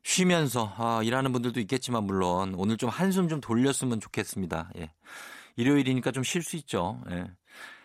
쉬면서, 0.05 0.73
아, 0.77 1.01
일하는 1.03 1.33
분들도 1.33 1.59
있겠지만, 1.59 2.05
물론, 2.05 2.55
오늘 2.57 2.77
좀 2.77 2.91
한숨 2.91 3.29
좀 3.29 3.41
돌렸으면 3.41 3.99
좋겠습니다. 3.99 4.71
예. 4.79 4.93
일요일이니까 5.57 6.13
좀 6.13 6.23
쉴 6.23 6.45
수 6.45 6.55
있죠. 6.55 7.01
예. 7.11 7.25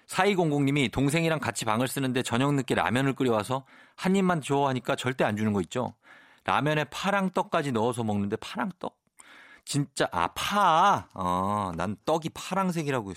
4200님이 0.06 0.92
동생이랑 0.92 1.40
같이 1.40 1.66
방을 1.66 1.88
쓰는데 1.88 2.22
저녁 2.22 2.54
늦게 2.54 2.76
라면을 2.76 3.14
끓여와서 3.14 3.66
한 3.96 4.16
입만 4.16 4.42
줘 4.42 4.68
하니까 4.68 4.96
절대 4.96 5.24
안 5.24 5.36
주는 5.36 5.54
거 5.54 5.62
있죠. 5.62 5.96
라면에 6.44 6.84
파랑 6.84 7.32
떡까지 7.32 7.72
넣어서 7.72 8.04
먹는데 8.04 8.36
파랑 8.36 8.74
떡? 8.78 8.96
진짜, 9.66 10.08
아, 10.12 10.28
파. 10.36 11.08
어, 11.16 11.72
난 11.76 11.98
떡이 12.06 12.30
파랑색이라고. 12.30 13.14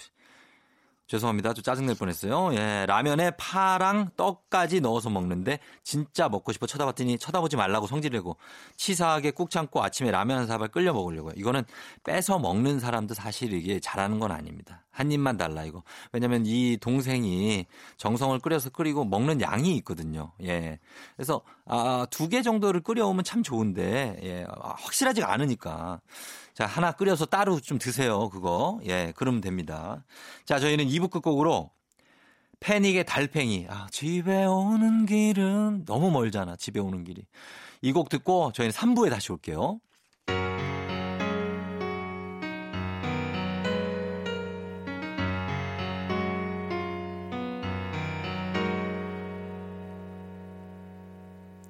죄송합니다. 1.12 1.52
좀 1.52 1.62
짜증낼 1.62 1.94
뻔했어요. 1.94 2.54
예, 2.54 2.86
라면에 2.86 3.32
파랑 3.32 4.12
떡까지 4.16 4.80
넣어서 4.80 5.10
먹는데 5.10 5.58
진짜 5.82 6.30
먹고 6.30 6.52
싶어 6.52 6.66
쳐다봤더니 6.66 7.18
쳐다보지 7.18 7.56
말라고 7.56 7.86
성질내고 7.86 8.38
치사하게 8.78 9.32
꾹 9.32 9.50
참고 9.50 9.82
아침에 9.82 10.10
라면 10.10 10.38
한 10.38 10.46
사발 10.46 10.68
끓여 10.68 10.94
먹으려고요. 10.94 11.34
이거는 11.36 11.64
뺏어 12.02 12.38
먹는 12.38 12.80
사람도 12.80 13.12
사실 13.12 13.52
이게 13.52 13.78
잘하는 13.78 14.20
건 14.20 14.32
아닙니다. 14.32 14.84
한 14.90 15.12
입만 15.12 15.36
달라 15.36 15.64
이거. 15.64 15.82
왜냐면 16.12 16.44
이 16.46 16.78
동생이 16.78 17.66
정성을 17.98 18.38
끓여서 18.38 18.70
끓이고 18.70 19.04
먹는 19.04 19.42
양이 19.42 19.76
있거든요. 19.76 20.32
예. 20.42 20.78
그래서 21.16 21.42
아, 21.66 22.06
두 22.10 22.28
개 22.28 22.40
정도를 22.40 22.80
끓여오면 22.80 23.24
참 23.24 23.42
좋은데 23.42 24.18
예, 24.22 24.46
아, 24.48 24.74
확실하지가 24.78 25.30
않으니까 25.30 26.00
자, 26.54 26.66
하나 26.66 26.92
끓여서 26.92 27.26
따로 27.26 27.60
좀 27.60 27.78
드세요. 27.78 28.28
그거. 28.30 28.80
예, 28.86 29.12
그러면 29.16 29.40
됩니다. 29.40 30.04
자, 30.44 30.58
저희는 30.60 30.86
2부 30.86 31.10
끝곡으로 31.10 31.70
패닉의 32.60 33.04
달팽이. 33.06 33.66
아, 33.68 33.86
집에 33.90 34.44
오는 34.44 35.06
길은 35.06 35.84
너무 35.86 36.10
멀잖아. 36.10 36.56
집에 36.56 36.78
오는 36.80 37.04
길이. 37.04 37.24
이 37.82 37.92
곡 37.92 38.08
듣고 38.08 38.52
저희는 38.52 38.72
3부에 38.72 39.10
다시 39.10 39.32
올게요. 39.32 39.80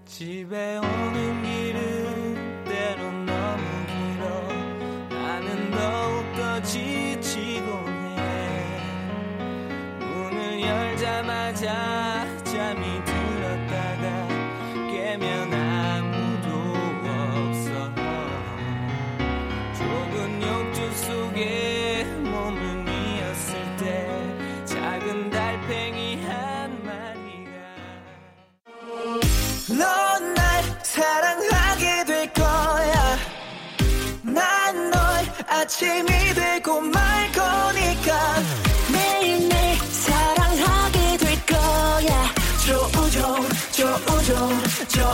집에 0.07 0.79
오 0.79 0.92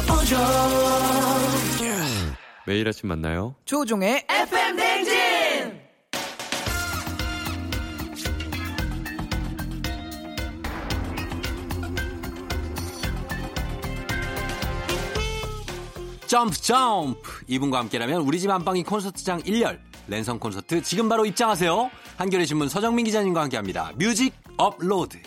조우종. 0.07 0.39
매일 2.67 2.87
아침 2.87 3.09
만나요. 3.09 3.55
조우종의 3.65 4.27
FM 4.29 4.77
대행진! 4.77 5.19
점프 16.27 16.61
점프 16.61 17.43
이분과 17.47 17.79
함께라면 17.79 18.21
우리 18.21 18.39
집 18.39 18.51
안방이 18.51 18.83
콘서트장 18.85 19.41
1열 19.45 19.79
랜선 20.09 20.39
콘서트 20.39 20.83
지금 20.83 21.09
바로 21.09 21.25
입장하세요 21.25 21.91
한겨레 22.19 22.45
신문 22.45 22.69
서정민 22.69 23.07
기자님과 23.07 23.41
함께합니다 23.41 23.93
뮤직 23.97 24.35
업로드 24.59 25.19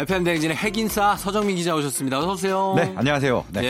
FM 0.00 0.24
대행진의 0.24 0.56
핵인싸 0.56 1.14
서정민 1.16 1.56
기자 1.56 1.74
오셨습니다 1.74 2.18
어서 2.18 2.32
오세요 2.32 2.72
네, 2.76 2.92
안녕하세요. 2.96 3.44
네. 3.52 3.64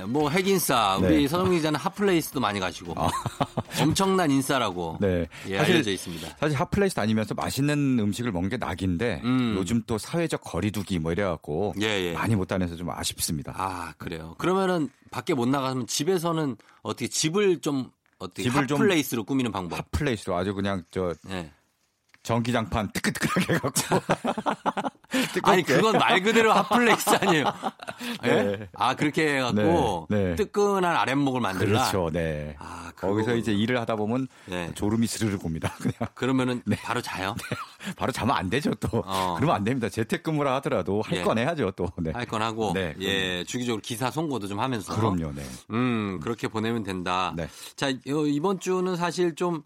예, 0.00 0.04
뭐 0.04 0.28
핵인싸 0.30 0.96
우리 0.96 1.18
네. 1.18 1.24
아. 1.26 1.28
서정민 1.28 1.58
기자는 1.58 1.78
핫플레이스도 1.78 2.40
많이 2.40 2.58
가시고 2.58 2.92
엄청난 3.80 4.30
인싸라고 4.30 4.96
네. 5.02 5.28
예, 5.48 5.58
사실- 5.58 5.74
알려져 5.74 5.90
있습니다 5.92 6.28
사실 6.40 6.58
핫플레이스 6.58 6.94
다니면서 6.96 7.34
맛있는 7.34 7.98
음식을 8.00 8.32
먹는 8.32 8.48
게 8.50 8.56
낙인데 8.56 9.20
음. 9.24 9.54
요즘 9.58 9.82
또 9.86 9.96
사회적 9.98 10.40
거리두기 10.42 10.98
뭐 10.98 11.12
이래갖고 11.12 11.74
예, 11.80 11.86
예. 11.86 12.12
많이 12.14 12.34
못 12.34 12.46
다녀서 12.46 12.74
좀 12.74 12.90
아쉽습니다. 12.90 13.52
아, 13.56 13.92
그래요. 13.98 14.34
그러면은 14.38 14.88
밖에 15.10 15.34
못 15.34 15.46
나가면 15.48 15.86
집에서는 15.86 16.56
어떻게 16.82 17.06
집을 17.08 17.60
좀 17.60 17.90
어떻게 18.18 18.44
집을 18.44 18.66
좀- 18.66 18.78
핫플레이스로 18.80 19.24
꾸미는 19.24 19.52
방법. 19.52 19.78
핫플레이스로 19.78 20.34
아주 20.36 20.54
그냥 20.54 20.82
저 20.90 21.14
예. 21.30 21.50
전기장판 22.26 22.90
뜨끈뜨끈하게 22.90 23.54
해갖고 23.54 24.00
아니 25.44 25.62
그건 25.62 25.96
말 25.96 26.20
그대로 26.20 26.52
핫플레이스 26.52 27.10
아니에요. 27.10 27.44
예? 28.24 28.28
네. 28.28 28.68
아 28.74 28.96
그렇게 28.96 29.36
해갖고 29.36 30.08
네, 30.10 30.30
네. 30.30 30.34
뜨끈한 30.34 30.84
아랫목을 30.96 31.40
만들라. 31.40 31.90
그렇죠. 31.90 32.10
네. 32.12 32.56
아, 32.58 32.90
거기서 32.96 33.36
이제 33.36 33.52
일을 33.52 33.78
하다 33.80 33.94
보면 33.94 34.26
네. 34.46 34.72
졸음이 34.74 35.06
스르르 35.06 35.38
옵니다. 35.40 35.72
그냥 35.78 35.94
그러면은 36.14 36.62
바로 36.82 37.00
자요. 37.00 37.36
바로 37.96 38.10
자면 38.10 38.36
안 38.36 38.50
되죠 38.50 38.74
또. 38.74 39.04
어. 39.06 39.34
그러면 39.36 39.54
안 39.54 39.62
됩니다. 39.62 39.88
재택근무라 39.88 40.56
하더라도 40.56 41.02
할 41.02 41.18
예. 41.18 41.22
건 41.22 41.38
해야죠 41.38 41.70
또. 41.76 41.88
네. 41.98 42.10
할건 42.10 42.42
하고 42.42 42.72
네, 42.74 42.96
예 42.98 43.44
주기적으로 43.44 43.80
기사 43.80 44.10
송고도 44.10 44.48
좀 44.48 44.58
하면서. 44.58 44.96
그럼요. 44.96 45.32
네. 45.32 45.42
음 45.70 46.18
그렇게 46.20 46.48
보내면 46.48 46.82
된다. 46.82 47.32
네. 47.36 47.48
자 47.76 47.86
어, 47.86 48.26
이번 48.26 48.58
주는 48.58 48.96
사실 48.96 49.36
좀 49.36 49.62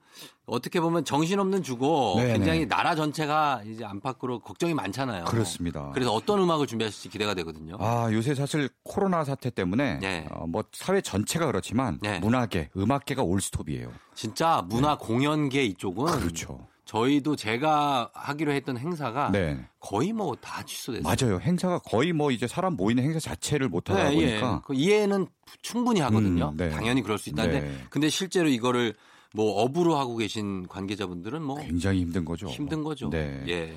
어떻게 0.50 0.80
보면 0.80 1.04
정신없는 1.04 1.62
주고 1.62 2.14
네, 2.18 2.32
굉장히 2.32 2.60
네. 2.60 2.68
나라 2.68 2.94
전체가 2.94 3.62
이제 3.66 3.84
안팎으로 3.84 4.40
걱정이 4.40 4.74
많잖아요. 4.74 5.24
그렇습니다. 5.26 5.90
그래서 5.94 6.12
어떤 6.12 6.40
음악을 6.40 6.66
준비하실지 6.66 7.08
기대가 7.08 7.34
되거든요. 7.34 7.76
아, 7.78 8.08
요새 8.12 8.34
사실 8.34 8.68
코로나 8.82 9.24
사태 9.24 9.50
때문에 9.50 9.98
네. 10.00 10.26
어, 10.30 10.46
뭐 10.46 10.64
사회 10.72 11.00
전체가 11.00 11.46
그렇지만 11.46 11.98
네. 12.02 12.18
문화계, 12.18 12.70
음악계가 12.76 13.22
올스톱이에요. 13.22 13.92
진짜 14.14 14.64
문화 14.68 14.98
공연계 14.98 15.64
이쪽은 15.64 16.06
그렇죠. 16.18 16.66
저희도 16.84 17.36
제가 17.36 18.10
하기로 18.12 18.50
했던 18.50 18.76
행사가 18.76 19.30
네. 19.30 19.64
거의 19.78 20.12
뭐 20.12 20.34
다 20.40 20.64
취소됐어요. 20.64 21.04
맞아요. 21.04 21.38
행사가 21.40 21.78
거의 21.78 22.12
뭐 22.12 22.32
이제 22.32 22.48
사람 22.48 22.74
모이는 22.74 23.04
행사 23.04 23.20
자체를 23.20 23.68
못 23.68 23.88
하다 23.88 24.10
네, 24.10 24.16
예. 24.16 24.26
보니까 24.40 24.62
그 24.66 24.74
이해는 24.74 25.28
충분히 25.62 26.00
하거든요. 26.00 26.48
음, 26.48 26.56
네. 26.56 26.68
당연히 26.70 27.02
그럴 27.02 27.16
수 27.18 27.28
있다는데 27.30 27.60
네. 27.60 27.74
근데 27.90 28.08
실제로 28.08 28.48
이거를 28.48 28.94
뭐 29.34 29.62
업으로 29.62 29.96
하고 29.96 30.16
계신 30.16 30.66
관계자분들은 30.68 31.42
뭐 31.42 31.56
굉장히 31.60 32.00
힘든 32.00 32.24
거죠. 32.24 32.48
힘든 32.48 32.82
거죠. 32.82 33.10
네. 33.10 33.42
예. 33.48 33.76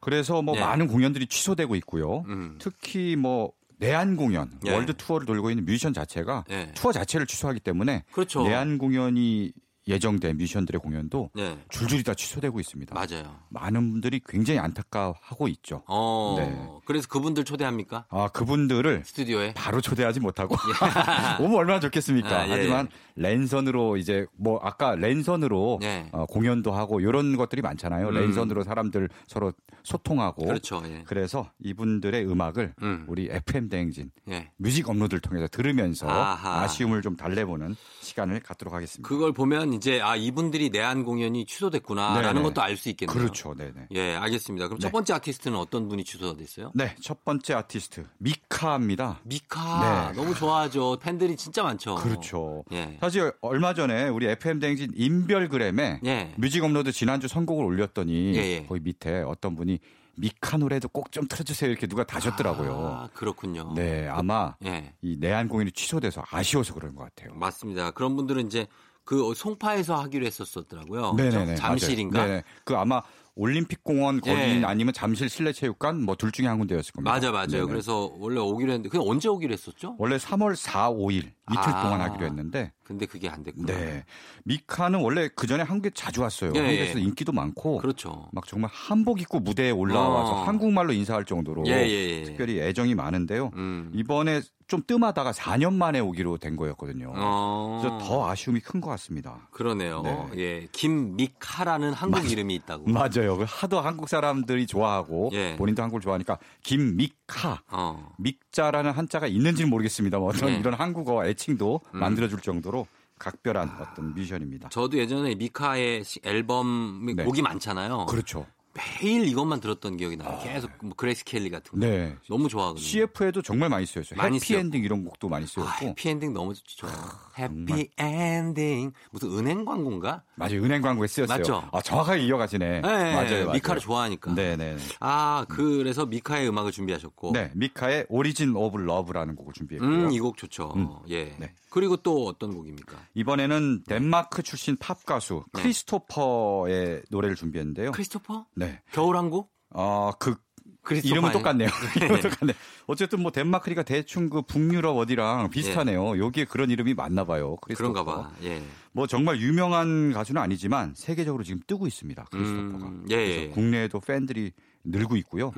그래서 0.00 0.42
뭐 0.42 0.54
네. 0.54 0.60
많은 0.60 0.86
공연들이 0.86 1.26
취소되고 1.26 1.76
있고요. 1.76 2.24
음. 2.26 2.56
특히 2.58 3.16
뭐 3.16 3.52
내한 3.78 4.16
공연, 4.16 4.50
예. 4.66 4.72
월드 4.72 4.94
투어를 4.96 5.26
돌고 5.26 5.50
있는 5.50 5.64
뮤지션 5.64 5.92
자체가 5.92 6.44
예. 6.50 6.72
투어 6.74 6.92
자체를 6.92 7.26
취소하기 7.26 7.60
때문에 7.60 8.04
그렇죠. 8.12 8.42
내한 8.44 8.78
공연이 8.78 9.52
예정된 9.86 10.38
뮤지션들의 10.38 10.80
공연도 10.80 11.30
네. 11.34 11.58
줄줄이 11.68 12.02
다 12.02 12.14
취소되고 12.14 12.58
있습니다. 12.60 12.94
맞아요. 12.94 13.36
많은 13.50 13.92
분들이 13.92 14.20
굉장히 14.26 14.58
안타까워하고 14.60 15.48
있죠. 15.48 15.82
어. 15.86 16.36
네. 16.38 16.66
그래서 16.84 17.06
그분들 17.08 17.44
초대합니까? 17.44 18.06
아 18.08 18.28
그분들을 18.28 19.02
스튜디오에? 19.04 19.54
바로 19.54 19.80
초대하지 19.80 20.20
못하고 20.20 20.54
오면 21.40 21.54
얼마나 21.56 21.80
좋겠습니까? 21.80 22.28
아, 22.28 22.48
예, 22.48 22.52
하지만 22.52 22.88
랜선으로 23.16 23.96
이제 23.98 24.26
뭐 24.36 24.58
아까 24.62 24.94
랜선으로 24.96 25.78
네. 25.80 26.08
어, 26.12 26.24
공연도 26.26 26.72
하고 26.72 27.00
이런 27.00 27.36
것들이 27.36 27.62
많잖아요. 27.62 28.08
음. 28.08 28.14
랜선으로 28.14 28.62
사람들 28.64 29.08
서로 29.26 29.52
소통하고 29.82 30.46
그렇죠. 30.46 30.82
예. 30.86 31.02
그래서 31.06 31.50
이분들의 31.58 32.26
음악을 32.26 32.74
음. 32.82 33.04
우리 33.08 33.28
FM 33.30 33.68
대행진 33.68 34.10
예. 34.30 34.50
뮤직 34.56 34.88
업로드를 34.88 35.20
통해서 35.20 35.46
들으면서 35.48 36.08
아하. 36.08 36.62
아쉬움을 36.62 37.02
좀 37.02 37.16
달래보는 37.16 37.76
시간을 38.00 38.40
갖도록 38.40 38.72
하겠습니다. 38.74 39.06
그걸 39.06 39.32
보면 39.32 39.73
이제 39.74 40.00
아 40.00 40.16
이분들이 40.16 40.70
내한 40.70 41.04
공연이 41.04 41.44
취소됐구나라는 41.46 42.34
네네. 42.34 42.42
것도 42.42 42.62
알 42.62 42.76
수 42.76 42.88
있겠네요. 42.90 43.16
그렇죠, 43.16 43.54
네네. 43.54 43.88
예, 43.92 44.14
알겠습니다. 44.16 44.66
그럼 44.66 44.78
네. 44.78 44.82
첫 44.82 44.92
번째 44.92 45.14
아티스트는 45.14 45.56
어떤 45.58 45.88
분이 45.88 46.04
취소가 46.04 46.36
됐어요? 46.36 46.72
네, 46.74 46.94
첫 47.00 47.24
번째 47.24 47.54
아티스트 47.54 48.04
미카입니다. 48.18 49.20
미카 49.24 50.12
네. 50.12 50.20
너무 50.20 50.34
좋아하죠. 50.34 50.98
팬들이 51.00 51.36
진짜 51.36 51.62
많죠. 51.62 51.94
그렇죠. 51.96 52.64
예. 52.72 52.98
사실 53.00 53.32
얼마 53.40 53.74
전에 53.74 54.08
우리 54.08 54.26
FM 54.26 54.58
대행진 54.60 54.90
인별그램에 54.94 56.00
예. 56.04 56.34
뮤직 56.36 56.64
업로드 56.64 56.92
지난주 56.92 57.28
선곡을 57.28 57.64
올렸더니 57.64 58.34
예, 58.36 58.38
예. 58.38 58.66
거기 58.66 58.80
밑에 58.80 59.22
어떤 59.22 59.54
분이 59.56 59.78
미카 60.16 60.58
노래도 60.58 60.88
꼭 60.88 61.10
좀 61.10 61.26
틀어주세요 61.28 61.70
이렇게 61.70 61.86
누가 61.86 62.02
다셨더라고요. 62.04 62.72
아, 62.72 63.08
그렇군요. 63.14 63.72
네, 63.74 64.08
아마 64.08 64.54
예. 64.64 64.92
이 65.02 65.16
내한 65.18 65.48
공연이 65.48 65.70
취소돼서 65.70 66.24
아쉬워서 66.30 66.74
그런 66.74 66.94
것 66.96 67.04
같아요. 67.04 67.34
맞습니다. 67.34 67.90
그런 67.92 68.16
분들은 68.16 68.46
이제 68.46 68.66
그 69.04 69.34
송파에서 69.34 69.96
하기로 70.02 70.26
했었었더라고요. 70.26 71.14
네네네. 71.14 71.44
그렇죠? 71.44 71.60
잠실인가? 71.60 72.18
맞아요. 72.18 72.30
네네. 72.30 72.44
그 72.64 72.74
아마 72.76 73.02
올림픽공원 73.36 74.20
거기 74.20 74.36
예. 74.40 74.62
아니면 74.64 74.94
잠실 74.94 75.28
실내체육관 75.28 76.02
뭐 76.02 76.14
둘 76.14 76.30
중에 76.30 76.46
한 76.46 76.58
군데였을 76.58 76.92
겁니다. 76.92 77.12
맞아, 77.12 77.32
맞아요. 77.32 77.48
네네. 77.48 77.66
그래서 77.66 78.12
원래 78.18 78.38
오기로 78.40 78.70
했는데 78.70 78.88
그냥 78.88 79.06
언제 79.08 79.28
오기로 79.28 79.52
했었죠? 79.52 79.96
원래 79.98 80.16
3월 80.16 80.54
4, 80.54 80.90
5일 80.90 81.32
이틀 81.50 81.72
아. 81.74 81.82
동안 81.82 82.00
하기로 82.00 82.24
했는데 82.26 82.72
근데 82.84 83.06
그게 83.06 83.28
안 83.28 83.42
됐구나. 83.42 83.66
네. 83.66 84.04
미카는 84.44 85.00
원래 85.00 85.28
그 85.34 85.46
전에 85.46 85.62
한국에 85.62 85.90
자주 85.94 86.22
왔어요. 86.22 86.52
예, 86.54 86.58
한국에서 86.60 86.98
예. 86.98 87.02
인기도 87.02 87.32
많고 87.32 87.78
그렇죠. 87.78 88.28
막 88.32 88.46
정말 88.46 88.70
한복 88.72 89.20
입고 89.20 89.40
무대에 89.40 89.70
올라와서 89.70 90.32
어. 90.32 90.42
한국말로 90.44 90.92
인사할 90.92 91.24
정도로 91.24 91.64
예, 91.66 91.72
예, 91.86 91.88
예. 92.20 92.22
특별히 92.24 92.60
애정이 92.60 92.94
많은데요. 92.94 93.50
음. 93.54 93.90
이번에 93.94 94.42
좀 94.66 94.82
뜸하다가 94.86 95.32
4년 95.32 95.74
만에 95.74 96.00
오기로 96.00 96.38
된 96.38 96.56
거였거든요. 96.56 97.12
어. 97.14 97.80
그래서 97.82 97.98
더 97.98 98.28
아쉬움이 98.30 98.60
큰 98.60 98.80
것 98.80 98.90
같습니다. 98.90 99.48
그러네요. 99.50 100.02
네. 100.02 100.28
예. 100.36 100.68
김미카라는 100.72 101.92
한국 101.92 102.30
이름이 102.30 102.54
있다고. 102.56 102.90
맞아요. 102.90 103.36
그 103.36 103.44
하도 103.46 103.80
한국 103.80 104.08
사람들이 104.08 104.66
좋아하고 104.66 105.30
예. 105.32 105.54
본인도 105.56 105.82
한국을 105.82 106.00
좋아하니까 106.00 106.38
김미카. 106.62 107.62
어. 107.70 108.10
믹자라는 108.18 108.90
한자가 108.92 109.26
있는지는 109.26 109.70
모르겠습니다. 109.70 110.18
뭐 110.18 110.28
어떤 110.28 110.48
네. 110.48 110.56
음. 110.56 110.60
이런 110.60 110.74
한국어 110.74 111.24
애칭도 111.34 111.80
만들어줄 111.92 112.40
정도로 112.40 112.86
각별한 113.18 113.76
어떤 113.80 114.14
뮤지션입니다. 114.14 114.68
저도 114.70 114.98
예전에 114.98 115.34
미카의 115.34 116.04
시- 116.04 116.20
앨범 116.24 117.06
네. 117.14 117.24
곡이 117.24 117.42
많잖아요. 117.42 118.06
그렇죠. 118.06 118.46
매일 118.74 119.28
이것만 119.28 119.60
들었던 119.60 119.96
기억이 119.96 120.16
나요. 120.16 120.38
계속 120.42 120.70
뭐 120.82 120.94
Grace 120.96 121.24
Kelly 121.24 121.48
같은 121.48 121.78
거. 121.78 121.86
네. 121.86 122.16
너무 122.28 122.48
좋아하거든요. 122.48 122.82
CF에도 122.84 123.40
정말 123.40 123.68
많이 123.68 123.86
쓰였어요. 123.86 124.16
많이 124.16 124.36
Happy 124.36 124.46
쓰였고. 124.46 124.60
엔딩 124.60 124.82
이런 124.82 125.04
곡도 125.04 125.28
많이 125.28 125.44
아, 125.44 125.46
쓰였고. 125.46 125.70
Happy 125.86 126.07
Ending 126.07 126.32
너무 126.32 126.54
좋아요. 126.54 126.94
Happy 127.38 127.90
Ending. 127.96 128.92
무슨 129.12 129.38
은행 129.38 129.64
광고인가? 129.64 130.22
맞아요. 130.34 130.62
은행 130.64 130.82
광고에 130.82 131.06
쓰였어요. 131.06 131.38
맞죠? 131.38 131.68
아, 131.72 131.80
정확하게 131.80 132.22
이어가시네. 132.24 132.80
네, 132.80 132.80
맞아요, 132.80 133.14
맞아요. 133.14 133.50
미카를 133.52 133.80
좋아하니까. 133.80 134.34
네, 134.34 134.56
네. 134.56 134.76
아, 134.98 135.46
그래서 135.48 136.06
미카의 136.06 136.48
음악을 136.48 136.72
준비하셨고. 136.72 137.32
네, 137.32 137.52
미카의 137.54 138.06
Origin 138.08 138.56
of 138.56 138.78
Love라는 138.78 139.36
곡을 139.36 139.52
준비했고요. 139.54 139.90
음, 140.06 140.10
이 140.10 140.18
곡 140.18 140.36
좋죠. 140.36 140.72
음. 140.74 140.88
예. 141.10 141.36
네. 141.38 141.52
그리고 141.74 141.96
또 141.96 142.28
어떤 142.28 142.54
곡입니까? 142.54 142.96
이번에는 143.14 143.82
덴마크 143.88 144.44
출신 144.44 144.76
팝 144.76 145.04
가수 145.04 145.42
네. 145.54 145.62
크리스토퍼의 145.62 147.02
노래를 147.10 147.34
준비했는데요. 147.34 147.90
크리스토퍼? 147.90 148.46
네. 148.54 148.80
겨울왕국? 148.92 149.50
어, 149.70 150.12
그 150.20 150.36
크리스토퍼 150.82 151.12
이름은? 151.12 151.32
똑같네요. 151.32 151.68
이름은 151.96 152.20
똑같네. 152.20 152.52
어쨌든 152.86 153.22
뭐 153.22 153.32
덴마크니까 153.32 153.82
대충 153.82 154.30
그 154.30 154.42
북유럽 154.42 154.96
어디랑 154.96 155.50
비슷하네요. 155.50 156.16
여기에 156.16 156.44
그런 156.44 156.70
이름이 156.70 156.94
맞나 156.94 157.24
봐요. 157.24 157.56
크리스토퍼. 157.56 157.92
그런가 157.92 158.04
봐. 158.04 158.30
예. 158.44 158.62
뭐 158.92 159.08
정말 159.08 159.40
유명한 159.40 160.12
가수는 160.12 160.40
아니지만 160.40 160.94
세계적으로 160.94 161.42
지금 161.42 161.60
뜨고 161.66 161.88
있습니다. 161.88 162.24
크리스토퍼가. 162.30 162.86
음, 162.86 163.04
예, 163.10 163.16
예. 163.16 163.34
그래서 163.38 163.50
국내에도 163.52 163.98
팬들이 163.98 164.52
늘고 164.84 165.16
있고요. 165.16 165.50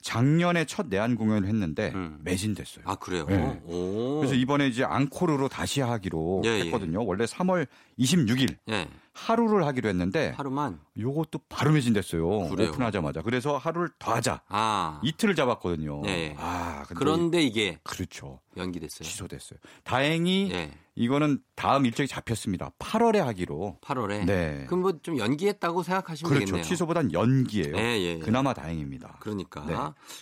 예. 0.00 0.02
작년에 0.02 0.64
첫 0.64 0.86
내한 0.88 1.14
공연을 1.14 1.46
했는데 1.48 1.92
음. 1.94 2.18
매진됐어요. 2.22 2.84
아, 2.86 2.94
그래요? 2.96 3.26
네. 3.26 3.60
오. 3.64 4.18
그래서 4.18 4.34
이번에 4.34 4.66
이제 4.66 4.82
앙코르로 4.84 5.48
다시 5.48 5.80
하기로 5.80 6.42
예, 6.44 6.48
예. 6.48 6.60
했거든요. 6.64 7.04
원래 7.04 7.24
3월 7.24 7.66
26일 7.98 8.56
예. 8.70 8.88
하루를 9.12 9.66
하기로 9.66 9.88
했는데 9.88 10.32
하루만. 10.36 10.80
요것도 10.98 11.40
바로 11.48 11.72
매진됐어요. 11.72 12.48
그래요? 12.48 12.70
오픈하자마자. 12.70 13.22
그래서 13.22 13.58
하루를 13.58 13.90
더 13.98 14.14
하자. 14.14 14.40
아. 14.48 15.00
이틀을 15.04 15.34
잡았거든요. 15.34 16.02
예, 16.06 16.10
예. 16.10 16.36
아, 16.38 16.84
근데 16.86 16.98
그런데 16.98 17.42
이게 17.42 17.78
그렇죠. 17.82 18.40
연기됐어요. 18.56 19.06
취소됐어요. 19.06 19.58
다행히 19.84 20.50
예. 20.52 20.70
이거는 21.00 21.40
다음 21.54 21.86
일정이 21.86 22.06
잡혔습니다. 22.06 22.70
8월에 22.78 23.18
하기로. 23.18 23.78
8월에. 23.80 24.26
네. 24.26 24.64
그럼 24.66 24.80
뭐 24.82 24.92
좀 25.02 25.16
연기했다고 25.16 25.82
생각하시면 25.82 26.28
그렇죠. 26.28 26.44
되겠네요. 26.46 26.62
취소보단 26.64 27.12
연기예요. 27.12 27.74
예, 27.76 27.80
예, 27.80 28.16
예. 28.16 28.18
그나마 28.18 28.52
다행입니다. 28.52 29.16
그러니까. 29.20 29.64
네. 29.64 29.74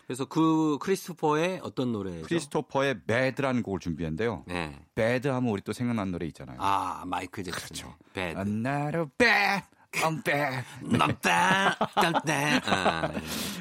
그래서 0.07 0.25
그 0.27 0.79
크리스토퍼의 0.81 1.61
어떤 1.65 1.91
노래죠? 1.91 2.27
크리스토퍼의 2.29 3.01
배드라는 3.07 3.63
곡을 3.65 3.81
준비했는데요. 3.81 4.45
네. 4.47 4.79
배드 4.95 5.27
하면 5.27 5.51
우리 5.51 5.63
또 5.63 5.73
생각나는 5.73 6.13
노래 6.13 6.27
있잖아요. 6.27 6.59
아, 6.61 7.03
마이클 7.07 7.43
잭슨. 7.43 7.59
그렇죠. 7.61 7.95
배드. 8.13 8.39
I'm 8.39 8.65
not 8.65 8.97
a 8.97 9.05
bad, 9.19 9.65
땀땀. 10.01 10.65
아, 12.67 13.11
예. 13.15 13.21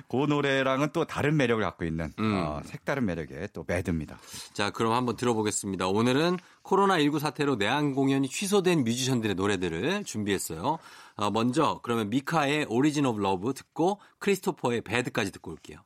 그 0.10 0.26
노래랑은 0.28 0.90
또 0.94 1.06
다른 1.06 1.38
매력을 1.38 1.64
갖고 1.64 1.86
있는 1.86 2.12
음. 2.20 2.36
어, 2.36 2.62
색다른 2.64 3.06
매력의 3.06 3.50
또 3.54 3.64
배드입니다. 3.64 4.18
자, 4.54 4.70
그럼 4.70 4.94
한번 4.94 5.16
들어보겠습니다. 5.16 5.88
오늘은 5.88 6.38
코로나19 6.64 7.20
사태로 7.20 7.56
내한 7.56 7.94
공연이 7.94 8.28
취소된 8.28 8.84
뮤지션들의 8.84 9.36
노래들을 9.36 10.04
준비했어요. 10.04 10.80
어, 11.18 11.32
먼저 11.32 11.80
그러면 11.84 12.10
미카의 12.10 12.66
Origin 12.70 13.06
of 13.06 13.20
Love 13.20 13.54
듣고 13.54 14.00
크리스토퍼의 14.20 14.82
Bad까지 14.82 15.32
듣고 15.32 15.52
올게요. 15.52 15.80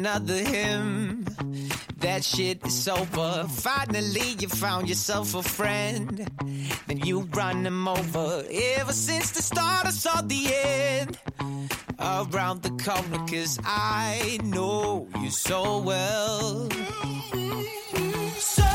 Another 0.00 0.42
him. 0.56 1.26
That 1.98 2.24
shit 2.24 2.64
is 2.66 2.88
over. 2.88 3.46
Finally, 3.48 4.28
you 4.40 4.48
found 4.48 4.88
yourself 4.88 5.34
a 5.34 5.42
friend. 5.42 6.26
Then 6.86 6.98
you 7.08 7.28
run 7.40 7.66
him 7.66 7.86
over. 7.86 8.42
Ever 8.78 8.94
since 8.94 9.32
the 9.32 9.42
start, 9.42 9.84
I 9.84 9.90
saw 9.90 10.22
the 10.22 10.44
end. 10.54 11.18
Around 11.98 12.62
the 12.62 12.72
corner, 12.84 13.20
cause 13.30 13.58
I 13.62 14.38
know 14.42 15.06
you 15.20 15.30
so 15.30 15.60
well. 15.90 16.70
So 18.56 18.70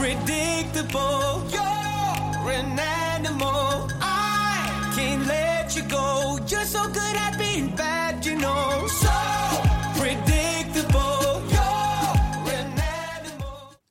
predictable. 0.00 1.24
You're 1.54 2.50
an 2.60 2.78
animal. 2.78 3.88
I 4.02 4.92
can't 4.94 5.26
let 5.26 5.74
you 5.74 5.84
go. 5.84 6.38
You're 6.48 6.70
so 6.76 6.82
good 6.88 7.16
at 7.26 7.38
being 7.38 7.74
bad, 7.74 8.03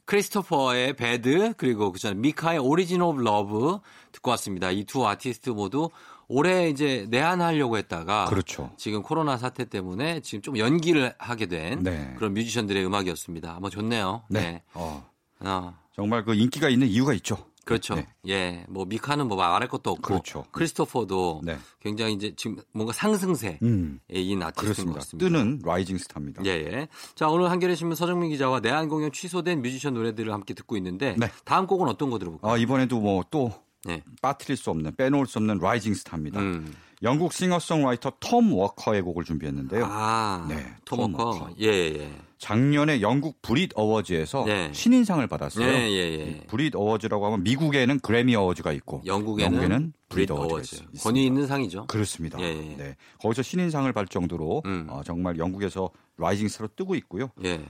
크리스토퍼의 0.05 0.95
Bad 0.95 1.53
그리고 1.57 1.91
그 1.91 1.99
전에 1.99 2.15
미카의 2.15 2.59
Origin 2.59 3.01
of 3.01 3.21
Love 3.21 3.79
듣고 4.11 4.31
왔습니다. 4.31 4.69
이 4.71 4.83
두 4.85 5.07
아티스트 5.07 5.49
모두 5.51 5.89
올해 6.27 6.69
이제 6.69 7.05
내한하려고 7.09 7.77
했다가 7.77 8.25
그렇죠. 8.25 8.71
지금 8.77 9.01
코로나 9.01 9.37
사태 9.37 9.65
때문에 9.65 10.19
지금 10.21 10.41
좀 10.41 10.57
연기를 10.57 11.13
하게 11.17 11.45
된 11.47 11.83
네. 11.83 12.13
그런 12.17 12.33
뮤지션들의 12.33 12.85
음악이었습니다. 12.85 13.59
뭐 13.59 13.69
좋네요. 13.69 14.23
네. 14.29 14.61
어, 14.73 15.09
어, 15.39 15.73
정말 15.95 16.23
그 16.23 16.33
인기가 16.33 16.69
있는 16.69 16.87
이유가 16.87 17.13
있죠. 17.13 17.37
그렇죠. 17.65 17.95
네. 17.95 18.07
예. 18.27 18.65
뭐 18.67 18.85
미카는 18.85 19.27
뭐 19.27 19.37
말할 19.37 19.67
것도 19.69 19.91
없고 19.91 20.01
그렇죠. 20.01 20.45
크리스토퍼도 20.51 21.41
네. 21.43 21.57
굉장히 21.79 22.13
이제 22.13 22.33
지금 22.35 22.57
뭔가 22.73 22.91
상승세인 22.93 23.57
음, 23.63 23.99
아티스트인 24.09 24.39
것 24.39 24.55
그렇습니다. 24.55 24.99
같습니다. 24.99 25.25
뜨는 25.25 25.61
rising 25.63 25.97
star입니다. 25.97 26.43
예, 26.45 26.49
예. 26.49 26.87
자, 27.15 27.29
오늘 27.29 27.49
한겨레 27.49 27.75
신문 27.75 27.95
서정민 27.95 28.31
기자와 28.31 28.59
내한 28.59 28.89
공연 28.89 29.11
취소된 29.11 29.61
뮤지션 29.61 29.93
노래들을 29.93 30.31
함께 30.33 30.53
듣고 30.53 30.75
있는데 30.77 31.15
네. 31.17 31.29
다음 31.45 31.65
곡은 31.67 31.87
어떤 31.87 32.09
거 32.09 32.19
들어볼까요? 32.19 32.51
아, 32.51 32.57
이번에도 32.57 32.99
뭐또 32.99 33.53
네. 33.85 34.03
빠뜨릴 34.21 34.57
수 34.57 34.69
없는 34.69 34.95
빼놓을 34.95 35.25
수 35.25 35.37
없는 35.39 35.59
rising 35.59 35.93
star입니다. 35.93 36.39
음. 36.39 36.73
영국 37.01 37.33
싱어송라이터 37.33 38.13
톰 38.21 38.53
워커의 38.53 39.01
곡을 39.01 39.25
준비했는데요. 39.25 39.85
아, 39.89 40.45
네, 40.49 40.73
톰 40.85 40.95
워커. 40.95 41.17
톰 41.17 41.41
워커. 41.41 41.49
예, 41.59 41.67
예. 41.67 42.11
작년에 42.43 42.99
영국 42.99 43.41
브릿 43.41 43.71
어워즈에서 43.73 44.43
네. 44.45 44.69
신인상을 44.73 45.25
받았어요. 45.27 45.65
예, 45.65 45.89
예, 45.89 46.19
예. 46.19 46.39
BRIT 46.47 46.75
Awards라고 46.75 47.25
하면 47.27 47.41
미국에는 47.43 48.01
Grammy 48.01 48.35
Awards가 48.35 48.73
있고 48.73 49.01
영국에는 49.05 49.93
브릿 50.09 50.27
브릿 50.27 50.31
어워즈가 50.31 50.53
어워즈. 50.55 50.75
있습니다. 50.75 51.03
권위 51.03 51.25
있는 51.25 51.47
상이죠. 51.47 51.87
그렇습니다. 51.87 52.37
예, 52.41 52.47
예. 52.49 52.75
네. 52.75 52.95
거기서 53.21 53.43
신인상을 53.43 53.89
받을 53.93 54.09
정도로 54.09 54.61
음. 54.65 54.87
어, 54.89 55.01
정말 55.05 55.37
영국에서 55.37 55.89
rising 56.17 56.49
star로 56.49 56.67
뜨고 56.75 56.95
있고요. 56.95 57.29
예. 57.45 57.61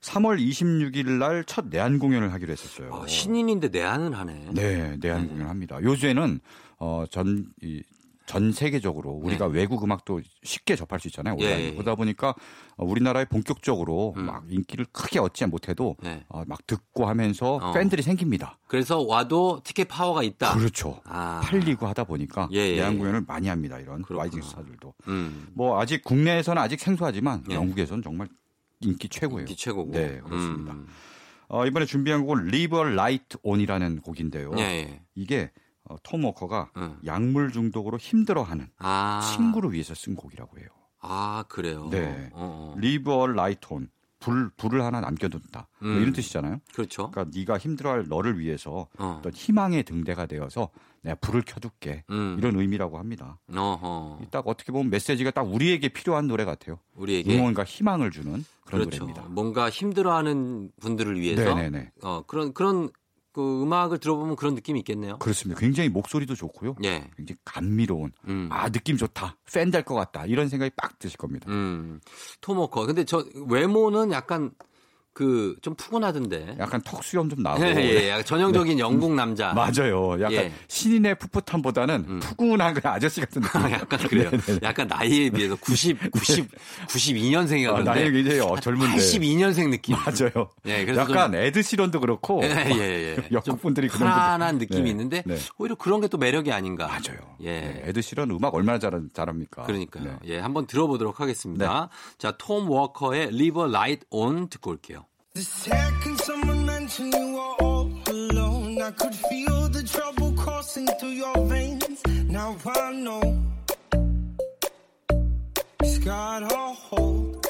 3월 0.00 0.40
26일 0.40 1.10
날 1.18 1.44
첫 1.46 1.66
내한 1.68 2.00
공연을 2.00 2.32
하기로 2.32 2.50
했었어요. 2.50 2.90
아, 2.92 3.06
신인인데 3.06 3.68
내한을 3.68 4.18
하네. 4.18 4.48
네, 4.52 4.96
내한 5.00 5.28
공연을 5.28 5.48
합니다. 5.48 5.78
요새는 5.80 6.40
어, 6.80 7.04
전, 7.08 7.46
이, 7.62 7.82
전 8.28 8.52
세계적으로 8.52 9.10
우리가 9.10 9.46
외국 9.46 9.82
음악도 9.82 10.20
쉽게 10.42 10.76
접할 10.76 11.00
수 11.00 11.08
있잖아요. 11.08 11.34
온라인. 11.34 11.56
네. 11.56 11.62
예, 11.62 11.66
예. 11.68 11.72
그러다 11.72 11.94
보니까 11.94 12.34
어, 12.76 12.84
우리나라에 12.84 13.24
본격적으로 13.24 14.12
음. 14.18 14.26
막 14.26 14.44
인기를 14.50 14.84
크게 14.92 15.18
얻지 15.18 15.46
못해도 15.46 15.96
네. 16.02 16.24
어, 16.28 16.44
막 16.46 16.66
듣고 16.66 17.06
하면서 17.06 17.54
어. 17.54 17.72
팬들이 17.72 18.02
생깁니다. 18.02 18.58
그래서 18.66 19.00
와도 19.00 19.62
티켓 19.64 19.88
파워가 19.88 20.22
있다. 20.22 20.54
그렇죠. 20.58 21.00
아. 21.04 21.40
팔리고 21.42 21.86
하다 21.86 22.04
보니까 22.04 22.50
예, 22.52 22.58
예, 22.58 22.76
내한 22.76 22.94
예. 22.94 22.98
공연을 22.98 23.24
많이 23.26 23.48
합니다. 23.48 23.78
이런 23.78 24.02
그렇구나. 24.02 24.24
rising 24.24 24.42
star들도. 24.42 24.94
음. 25.08 25.48
뭐 25.54 25.80
아직 25.80 26.04
국내에서는 26.04 26.60
아직 26.60 26.80
생소하지만 26.80 27.44
예. 27.50 27.54
영국에서는 27.54 28.02
정말 28.02 28.28
인기 28.80 29.08
최고예요. 29.08 29.40
인기 29.40 29.56
최고고. 29.56 29.92
네, 29.92 30.20
그렇습니다. 30.22 30.74
음. 30.74 30.86
어, 31.48 31.64
이번에 31.64 31.86
준비한 31.86 32.26
곡은 32.26 32.48
Live 32.48 32.78
a 32.78 32.92
Light 32.92 33.38
On이라는 33.42 34.02
곡인데요. 34.02 34.50
예, 34.58 34.62
예. 34.62 35.00
이게 35.14 35.50
어, 35.88 35.96
톰 36.02 36.24
워커가 36.24 36.70
음. 36.76 36.98
약물 37.04 37.52
중독으로 37.52 37.98
힘들어하는 37.98 38.68
아. 38.78 39.20
친구를 39.34 39.72
위해서 39.72 39.94
쓴 39.94 40.14
곡이라고 40.14 40.58
해요. 40.58 40.68
아, 41.00 41.44
그래요. 41.48 41.88
네. 41.90 42.30
어, 42.32 42.74
어. 42.74 42.74
Live 42.78 43.12
a 43.12 43.22
Light 43.30 43.66
On. 43.70 43.88
불 44.20 44.50
불을 44.56 44.82
하나 44.82 45.00
남겨둔다 45.00 45.68
뭐 45.78 45.90
음. 45.90 46.00
이런 46.00 46.12
뜻이잖아요. 46.12 46.60
그렇죠. 46.74 47.10
그러니까 47.10 47.38
네가 47.38 47.58
힘들어할 47.58 48.06
너를 48.08 48.38
위해서 48.38 48.88
어. 48.98 49.16
어떤 49.20 49.32
희망의 49.32 49.84
등대가 49.84 50.26
되어서 50.26 50.70
내가 51.02 51.14
불을 51.20 51.42
켜둘게 51.46 52.04
음. 52.10 52.36
이런 52.38 52.58
의미라고 52.58 52.98
합니다. 52.98 53.38
어허. 53.54 54.26
딱 54.30 54.46
어떻게 54.48 54.72
보면 54.72 54.90
메시지가 54.90 55.30
딱 55.30 55.42
우리에게 55.42 55.88
필요한 55.90 56.26
노래 56.26 56.44
같아요. 56.44 56.80
우리에게 56.96 57.32
응원과 57.32 57.64
희망을 57.64 58.10
주는 58.10 58.44
그런 58.64 58.80
그렇죠. 58.80 59.04
노래입니다. 59.04 59.28
뭔가 59.28 59.70
힘들어하는 59.70 60.72
분들을 60.80 61.20
위해서 61.20 61.54
네네네. 61.54 61.92
어, 62.02 62.24
그런 62.26 62.52
그런 62.52 62.90
그 63.38 63.62
음악을 63.62 63.98
들어보면 63.98 64.34
그런 64.34 64.56
느낌이 64.56 64.80
있겠네요. 64.80 65.16
그렇습니다. 65.18 65.60
굉장히 65.60 65.88
목소리도 65.90 66.34
좋고요. 66.34 66.74
예. 66.82 67.08
굉장히 67.16 67.38
감미로운 67.44 68.10
음. 68.26 68.48
아 68.50 68.68
느낌 68.68 68.96
좋다 68.96 69.36
팬 69.52 69.70
될 69.70 69.84
것 69.84 69.94
같다 69.94 70.26
이런 70.26 70.48
생각이 70.48 70.72
빡 70.76 70.98
드실 70.98 71.16
겁니다. 71.18 71.46
음. 71.48 72.00
톰 72.40 72.54
워커. 72.54 72.86
근데 72.86 73.04
저 73.04 73.24
외모는 73.48 74.10
약간 74.10 74.50
그 75.18 75.56
좀 75.62 75.74
푸근하던데. 75.74 76.56
약간 76.58 76.80
턱수염 76.82 77.28
좀 77.28 77.42
나고 77.42 77.62
예, 77.64 77.74
예, 77.76 78.16
예. 78.18 78.22
전형적인 78.22 78.78
영국 78.78 79.14
남자. 79.14 79.52
맞아요. 79.54 80.12
약간 80.20 80.32
예. 80.32 80.52
신인의 80.68 81.16
풋풋함보다는 81.18 82.04
음. 82.08 82.20
푸근한 82.20 82.74
그 82.74 82.88
아저씨 82.88 83.20
같은 83.20 83.42
느낌. 83.42 83.60
아, 83.60 83.70
약간 83.70 83.98
그래요. 83.98 84.30
네네네. 84.30 84.60
약간 84.62 84.86
나이에 84.86 85.30
비해서 85.30 85.56
90, 85.56 86.10
90, 86.12 86.48
92년생이라 86.86 87.68
아, 87.68 87.72
나이가 87.82 87.94
그런데 87.94 88.10
굉장히 88.12 88.40
어, 88.40 88.56
젊은데 88.60 88.96
82년생 88.96 89.70
느낌. 89.70 89.96
맞아요. 89.96 90.50
예, 90.66 90.84
그래서 90.84 91.00
약간 91.00 91.34
에드 91.34 91.62
시런도 91.62 92.00
그렇고 92.00 92.40
예, 92.44 92.48
예, 92.48 92.80
예. 92.80 93.14
좀 93.16 93.24
영국 93.32 93.60
분들이 93.60 93.88
그런 93.88 94.08
편안한 94.10 94.58
느낌이 94.58 94.82
네, 94.82 94.90
있는데 94.90 95.22
네. 95.26 95.36
오히려 95.58 95.74
그런 95.74 96.00
게 96.00 96.08
또 96.08 96.16
매력이 96.16 96.52
아닌가. 96.52 96.86
맞아요. 96.86 97.18
예. 97.42 97.60
네, 97.60 97.82
에드 97.86 98.00
시런 98.00 98.30
음악 98.30 98.54
얼마나 98.54 98.78
잘, 98.78 98.92
잘합니까? 99.12 99.64
그러니까요. 99.64 100.04
네. 100.04 100.16
예, 100.26 100.38
한번 100.38 100.66
들어보도록 100.66 101.20
하겠습니다. 101.20 101.90
자, 102.16 102.32
톰 102.38 102.70
워커의 102.70 103.20
a 103.32 103.50
Light 103.50 104.06
On 104.10 104.48
듣고 104.48 104.70
올게요. 104.70 105.04
The 105.38 105.44
second 105.44 106.18
someone 106.18 106.66
mentioned 106.66 107.14
you 107.14 107.34
were 107.34 107.54
all 107.64 107.88
alone, 108.08 108.82
I 108.82 108.90
could 108.90 109.14
feel 109.14 109.68
the 109.68 109.84
trouble 109.84 110.32
coursing 110.32 110.88
through 110.98 111.10
your 111.10 111.46
veins. 111.46 112.02
Now 112.24 112.56
I 112.66 112.92
know 112.92 113.22
it's 115.80 115.98
got 115.98 116.42
a 116.42 116.56
hold. 116.74 117.47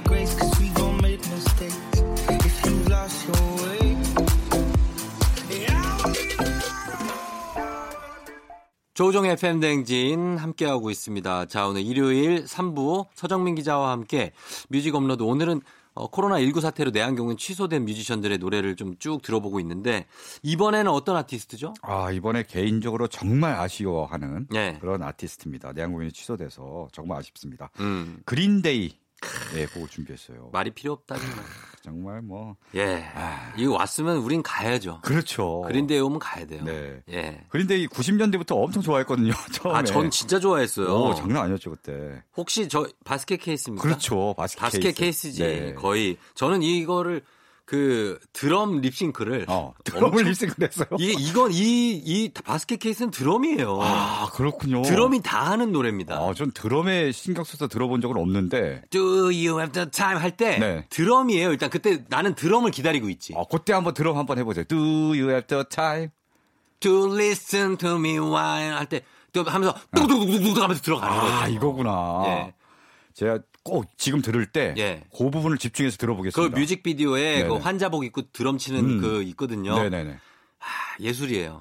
Grace, 0.00 0.34
cause 0.34 0.62
mistakes. 1.30 1.76
If 2.28 2.66
you 2.66 2.84
lost 2.88 3.28
your 3.28 3.42
way, 3.62 3.96
be 5.48 5.66
조우종의 8.94 9.36
FM 9.36 9.56
댕진 9.56 10.36
함께하고 10.38 10.90
있습니다. 10.90 11.46
자, 11.46 11.66
오늘 11.66 11.82
일요일 11.82 12.44
3부 12.44 13.06
서정민 13.14 13.54
기자와 13.54 13.90
함께 13.90 14.32
뮤직 14.68 14.94
업로드. 14.94 15.22
오늘은 15.22 15.60
어, 15.94 16.10
코로나19 16.10 16.60
사태로 16.60 16.90
내한공연 16.90 17.36
취소된 17.36 17.84
뮤지션들의 17.84 18.38
노래를 18.38 18.76
좀 18.76 18.94
쭉 18.98 19.20
들어보고 19.20 19.60
있는데 19.60 20.06
이번에는 20.42 20.90
어떤 20.90 21.16
아티스트죠? 21.16 21.74
아 21.82 22.10
이번에 22.10 22.44
개인적으로 22.44 23.08
정말 23.08 23.54
아쉬워하는 23.58 24.46
네. 24.50 24.78
그런 24.80 25.02
아티스트입니다. 25.02 25.72
내한 25.72 25.92
공연이 25.92 26.12
취소돼서 26.12 26.88
정말 26.92 27.18
아쉽습니다. 27.18 27.70
음, 27.80 28.20
그린데이 28.24 29.01
예, 29.54 29.66
곡을 29.66 29.88
준비했어요. 29.88 30.50
말이 30.52 30.70
필요 30.70 30.92
없다. 30.92 31.16
정말 31.82 32.22
뭐 32.22 32.56
예. 32.76 33.04
이거 33.56 33.72
왔으면 33.74 34.18
우린 34.18 34.42
가야죠. 34.42 35.00
그렇죠. 35.02 35.62
그린데이 35.66 35.98
오면 35.98 36.20
가야 36.20 36.46
돼요. 36.46 36.62
네. 36.64 37.02
예. 37.10 37.44
그린데이 37.48 37.88
90년대부터 37.88 38.56
엄청 38.56 38.82
좋아했거든요. 38.82 39.32
처음에. 39.52 39.78
아, 39.78 39.82
전 39.82 40.10
진짜 40.10 40.38
좋아했어요. 40.38 40.86
오, 40.86 41.14
장난 41.14 41.44
아니었죠 41.44 41.70
그때. 41.70 42.22
혹시 42.36 42.68
저 42.68 42.86
Basket 43.04 43.40
Case입니까? 43.40 43.82
그렇죠. 43.82 44.34
Basket, 44.36 44.60
Basket 44.60 44.94
Case. 44.94 45.22
Case. 45.22 45.32
지 45.32 45.42
네. 45.42 45.74
거의 45.74 46.16
저는 46.34 46.62
이거를 46.62 47.22
그 47.64 48.18
드럼 48.32 48.80
립싱크를 48.80 49.46
어, 49.48 49.72
드럼을 49.84 50.24
립싱크를 50.24 50.68
했어요. 50.68 50.88
이게 50.98 51.12
이건 51.16 51.50
이 51.52 52.02
이 52.04 52.30
Basket 52.44 52.80
Case는 52.80 53.10
드럼이에요. 53.10 53.78
아 53.80 54.28
그렇군요. 54.32 54.82
드럼이 54.82 55.22
다 55.22 55.50
하는 55.50 55.72
노래입니다. 55.72 56.16
아, 56.16 56.34
전 56.34 56.50
드럼에 56.50 57.12
신경 57.12 57.44
써서 57.44 57.68
들어본 57.68 58.00
적은 58.00 58.16
없는데. 58.16 58.82
Do 58.90 59.00
you 59.26 59.58
have 59.60 59.72
the 59.72 59.88
time 59.90 60.20
할때 60.20 60.58
네. 60.58 60.86
드럼이에요. 60.90 61.50
일단 61.50 61.70
그때 61.70 62.04
나는 62.08 62.34
드럼을 62.34 62.70
기다리고 62.72 63.08
있지. 63.08 63.32
어, 63.36 63.46
그때 63.46 63.72
한번 63.72 63.94
드럼 63.94 64.18
한번 64.18 64.38
해보세요. 64.38 64.64
Do 64.64 64.76
you 64.78 65.28
have 65.30 65.46
the 65.46 65.64
time? 65.70 66.08
To 66.80 67.14
listen 67.14 67.76
to 67.78 67.94
me 67.96 68.18
while 68.18 68.74
할때또 68.76 69.44
하면서 69.46 69.74
뚝뚝뚝뚝뚝 69.94 70.62
하면서 70.62 70.82
들어가는 70.82 71.16
거예요. 71.20 71.34
아 71.36 71.48
이거구나. 71.48 72.22
예. 72.26 72.54
제가 73.14 73.38
꼭 73.64 73.86
지금 73.96 74.22
들을 74.22 74.44
때그 74.46 74.80
예. 74.80 75.02
부분을 75.10 75.58
집중해서 75.58 75.96
그 75.96 76.00
들어보겠습니다. 76.00 76.58
뮤직비디오에 76.58 77.44
그. 77.46 77.54
환자복 77.58 78.04
입고 78.04 78.22
드럼 78.32 78.58
치는 78.58 78.80
음. 78.80 79.00
그 79.00 79.22
있거든요. 79.22 79.76
네네네. 79.76 80.18
아, 80.58 80.91
예술이에요. 81.02 81.60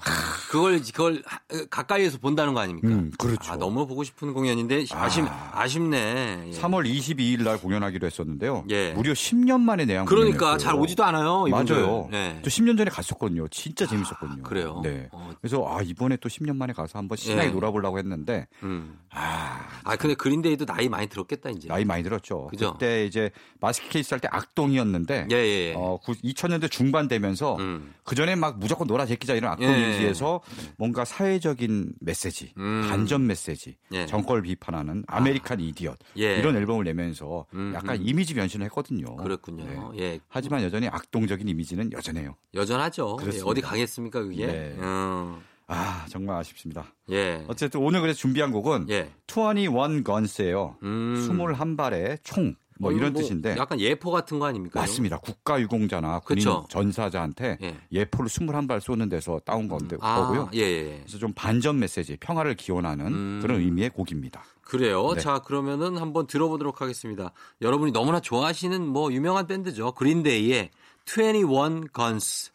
그걸 0.49 0.81
그걸 0.81 1.21
하- 1.25 1.39
가까이에서 1.69 2.17
본다는 2.19 2.53
거 2.53 2.59
아닙니까? 2.59 2.87
음, 2.89 3.11
그렇죠. 3.17 3.51
아, 3.53 3.57
너무 3.57 3.87
보고 3.87 4.03
싶은 4.03 4.33
공연인데 4.33 4.85
아쉽 4.91 5.25
아쉽네. 5.53 6.43
예. 6.47 6.51
3월 6.59 6.85
22일 6.89 7.43
날 7.43 7.57
공연하기로 7.59 8.05
했었는데요. 8.05 8.65
예. 8.69 8.91
무려 8.93 9.13
10년 9.13 9.61
만에 9.61 9.85
내한 9.85 10.05
그러니까. 10.05 10.57
잘 10.57 10.75
오지도 10.75 11.03
않아요. 11.05 11.45
이분들. 11.47 11.75
맞아요. 11.75 12.07
네. 12.11 12.39
또 12.43 12.49
10년 12.49 12.77
전에 12.77 12.89
갔었거든요. 12.91 13.47
진짜 13.49 13.85
재밌었거든요. 13.85 14.43
그래요? 14.43 14.81
네. 14.83 15.07
어. 15.11 15.31
그래서 15.41 15.65
아 15.67 15.81
이번에 15.81 16.17
또 16.17 16.29
10년 16.29 16.55
만에 16.55 16.73
가서 16.73 16.99
한번 16.99 17.17
신나게 17.17 17.47
예. 17.47 17.51
놀아보려고 17.51 17.97
했는데 17.97 18.47
음. 18.63 18.97
아 19.11 19.69
아 19.83 19.95
근데 19.95 20.13
그린데이도 20.13 20.65
나이 20.65 20.87
많이 20.89 21.07
들었겠다 21.07 21.49
이제. 21.49 21.67
나이 21.67 21.83
많이 21.85 22.03
들었죠. 22.03 22.47
그죠? 22.47 22.73
그때 22.73 23.05
이제 23.05 23.31
마스크 23.59 23.89
케이스 23.89 24.13
할 24.13 24.19
때 24.21 24.27
악동이었는데 24.31 25.27
예, 25.31 25.35
예, 25.35 25.69
예. 25.69 25.73
어, 25.75 25.97
2000년대 26.05 26.69
중반 26.69 27.07
되면서 27.07 27.55
음. 27.55 27.93
그 28.03 28.13
전에 28.13 28.35
막 28.35 28.59
무조건 28.59 28.85
놀아 28.87 29.05
제끼자 29.07 29.30
이런 29.35 29.51
악동 29.53 29.67
예. 29.67 29.79
이미지에서 29.81 30.41
뭔가 30.77 31.05
사회적인 31.05 31.93
메시지, 31.99 32.53
음. 32.57 32.87
반전 32.89 33.27
메시지, 33.27 33.75
예. 33.91 34.05
정권을 34.05 34.43
비판하는 34.43 35.03
American 35.07 35.59
Idiot 35.59 35.97
예. 36.17 36.37
이런 36.37 36.55
앨범을 36.55 36.83
내면서 36.85 37.45
음, 37.53 37.73
약간 37.75 37.97
음. 37.97 38.03
이미지 38.05 38.33
변신을 38.33 38.65
했거든요. 38.67 39.15
그랬군요. 39.17 39.91
네. 39.93 39.99
예. 39.99 40.19
하지만 40.27 40.63
여전히 40.63 40.87
악동적인 40.87 41.47
이미지는 41.47 41.91
여전해요. 41.91 42.35
여전하죠. 42.53 43.17
예, 43.19 43.23
그렇습니다. 43.23 43.49
어디 43.49 43.61
가겠습니까 43.61 44.21
그게? 44.23 44.47
네. 44.47 44.75
음. 44.79 45.41
아 45.67 46.05
정말 46.09 46.37
아쉽습니다. 46.37 46.93
예. 47.11 47.45
어쨌든 47.47 47.79
오늘 47.81 48.01
그래서 48.01 48.19
준비한 48.19 48.51
곡은 48.51 48.89
예. 48.89 49.09
21 49.27 50.03
Guns예요. 50.03 50.77
음. 50.83 51.15
21발의 51.17 52.17
총. 52.23 52.55
뭐 52.81 52.89
어, 52.89 52.93
이런 52.93 53.13
뭐 53.13 53.21
뜻인데 53.21 53.55
약간 53.57 53.79
예포 53.79 54.11
같은 54.11 54.39
거 54.39 54.47
아닙니까? 54.47 54.79
맞습니다. 54.79 55.19
국가유공자나 55.19 56.19
군인 56.21 56.43
그쵸. 56.43 56.65
전사자한테 56.69 57.57
예. 57.61 57.77
예포를 57.91 58.27
21발 58.27 58.81
쏘는 58.81 59.07
데서 59.07 59.39
따온 59.45 59.67
건데 59.67 59.97
아, 60.01 60.15
거고요. 60.15 60.49
예, 60.55 60.59
예. 60.59 60.99
그래서 61.01 61.19
좀 61.19 61.31
반전 61.33 61.79
메시지, 61.79 62.17
평화를 62.17 62.55
기원하는 62.55 63.07
음. 63.07 63.39
그런 63.41 63.61
의미의 63.61 63.91
곡입니다. 63.91 64.43
그래요. 64.63 65.13
네. 65.13 65.21
자, 65.21 65.39
그러면은 65.39 65.97
한번 65.97 66.25
들어보도록 66.27 66.81
하겠습니다. 66.81 67.31
여러분이 67.61 67.91
너무나 67.91 68.19
좋아하시는 68.19 68.87
뭐 68.87 69.11
유명한 69.13 69.45
밴드죠. 69.45 69.91
그린데이의 69.91 70.71
21 71.05 71.89
Guns. 71.93 72.51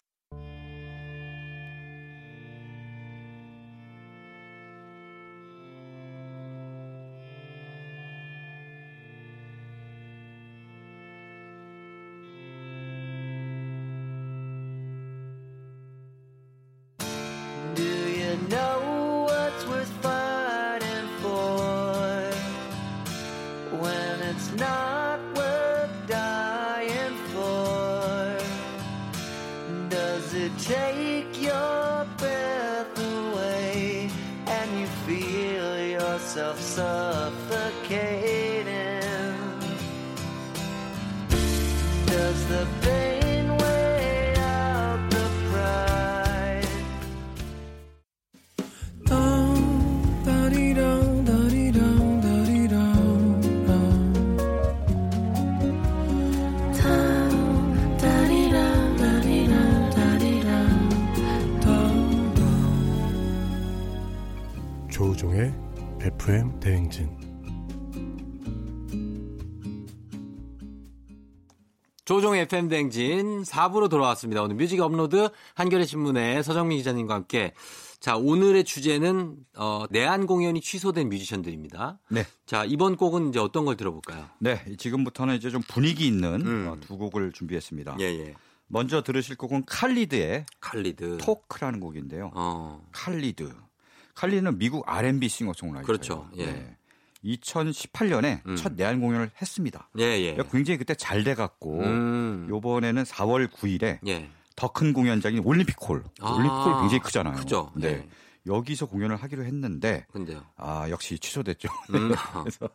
FM 72.46 72.68
댕진 72.68 73.42
4부로 73.42 73.90
돌아왔습니다. 73.90 74.40
오늘 74.42 74.54
뮤직 74.56 74.80
업로드 74.80 75.28
한겨레 75.54 75.84
신문의 75.84 76.44
서정민 76.44 76.78
기자님과 76.78 77.14
함께 77.14 77.52
자 77.98 78.16
오늘의 78.16 78.62
주제는 78.64 79.36
어, 79.56 79.84
내한 79.90 80.26
공연이 80.26 80.60
취소된 80.60 81.08
뮤지션들입니다. 81.08 81.98
네. 82.08 82.24
자 82.46 82.64
이번 82.64 82.96
곡은 82.96 83.30
이제 83.30 83.40
어떤 83.40 83.64
걸 83.64 83.76
들어볼까요? 83.76 84.26
네, 84.38 84.64
지금부터는 84.78 85.34
이제 85.34 85.50
좀 85.50 85.60
분위기 85.66 86.06
있는 86.06 86.46
음. 86.46 86.68
어, 86.68 86.76
두 86.80 86.96
곡을 86.96 87.32
준비했습니다. 87.32 87.96
예 88.00 88.04
예. 88.04 88.34
먼저 88.68 89.02
들으실 89.02 89.36
곡은 89.36 89.64
칼리드의 89.66 90.46
칼리드. 90.60 91.18
Talk라는 91.18 91.80
곡인데요. 91.80 92.30
어. 92.34 92.84
칼리드. 92.92 93.52
칼리드는 94.14 94.56
미국 94.58 94.88
R&B 94.88 95.28
싱어송라이터예요. 95.28 95.84
그렇죠. 95.84 96.28
예. 96.36 96.46
네. 96.46 96.76
2018년에 97.26 98.46
음. 98.46 98.56
첫 98.56 98.74
내한 98.74 99.00
공연을 99.00 99.30
했습니다. 99.40 99.88
예 99.98 100.04
예. 100.04 100.36
굉장히 100.50 100.78
그때 100.78 100.94
잘 100.94 101.24
돼갖고 101.24 101.80
음. 101.80 102.46
요번에는 102.48 103.02
4월 103.02 103.48
9일에 103.50 103.98
예. 104.06 104.30
더큰 104.54 104.92
공연장인 104.92 105.42
올림픽홀. 105.44 106.04
아, 106.20 106.30
올림픽홀 106.32 106.80
굉장히 106.80 107.00
크잖아요. 107.00 107.34
크죠. 107.36 107.72
네. 107.76 107.88
예. 107.88 108.08
여기서 108.46 108.86
공연을 108.86 109.16
하기로 109.16 109.44
했는데 109.44 110.06
근데요. 110.12 110.42
아 110.56 110.88
역시 110.88 111.18
취소됐죠. 111.18 111.68
음. 111.94 112.12
그래서 112.38 112.68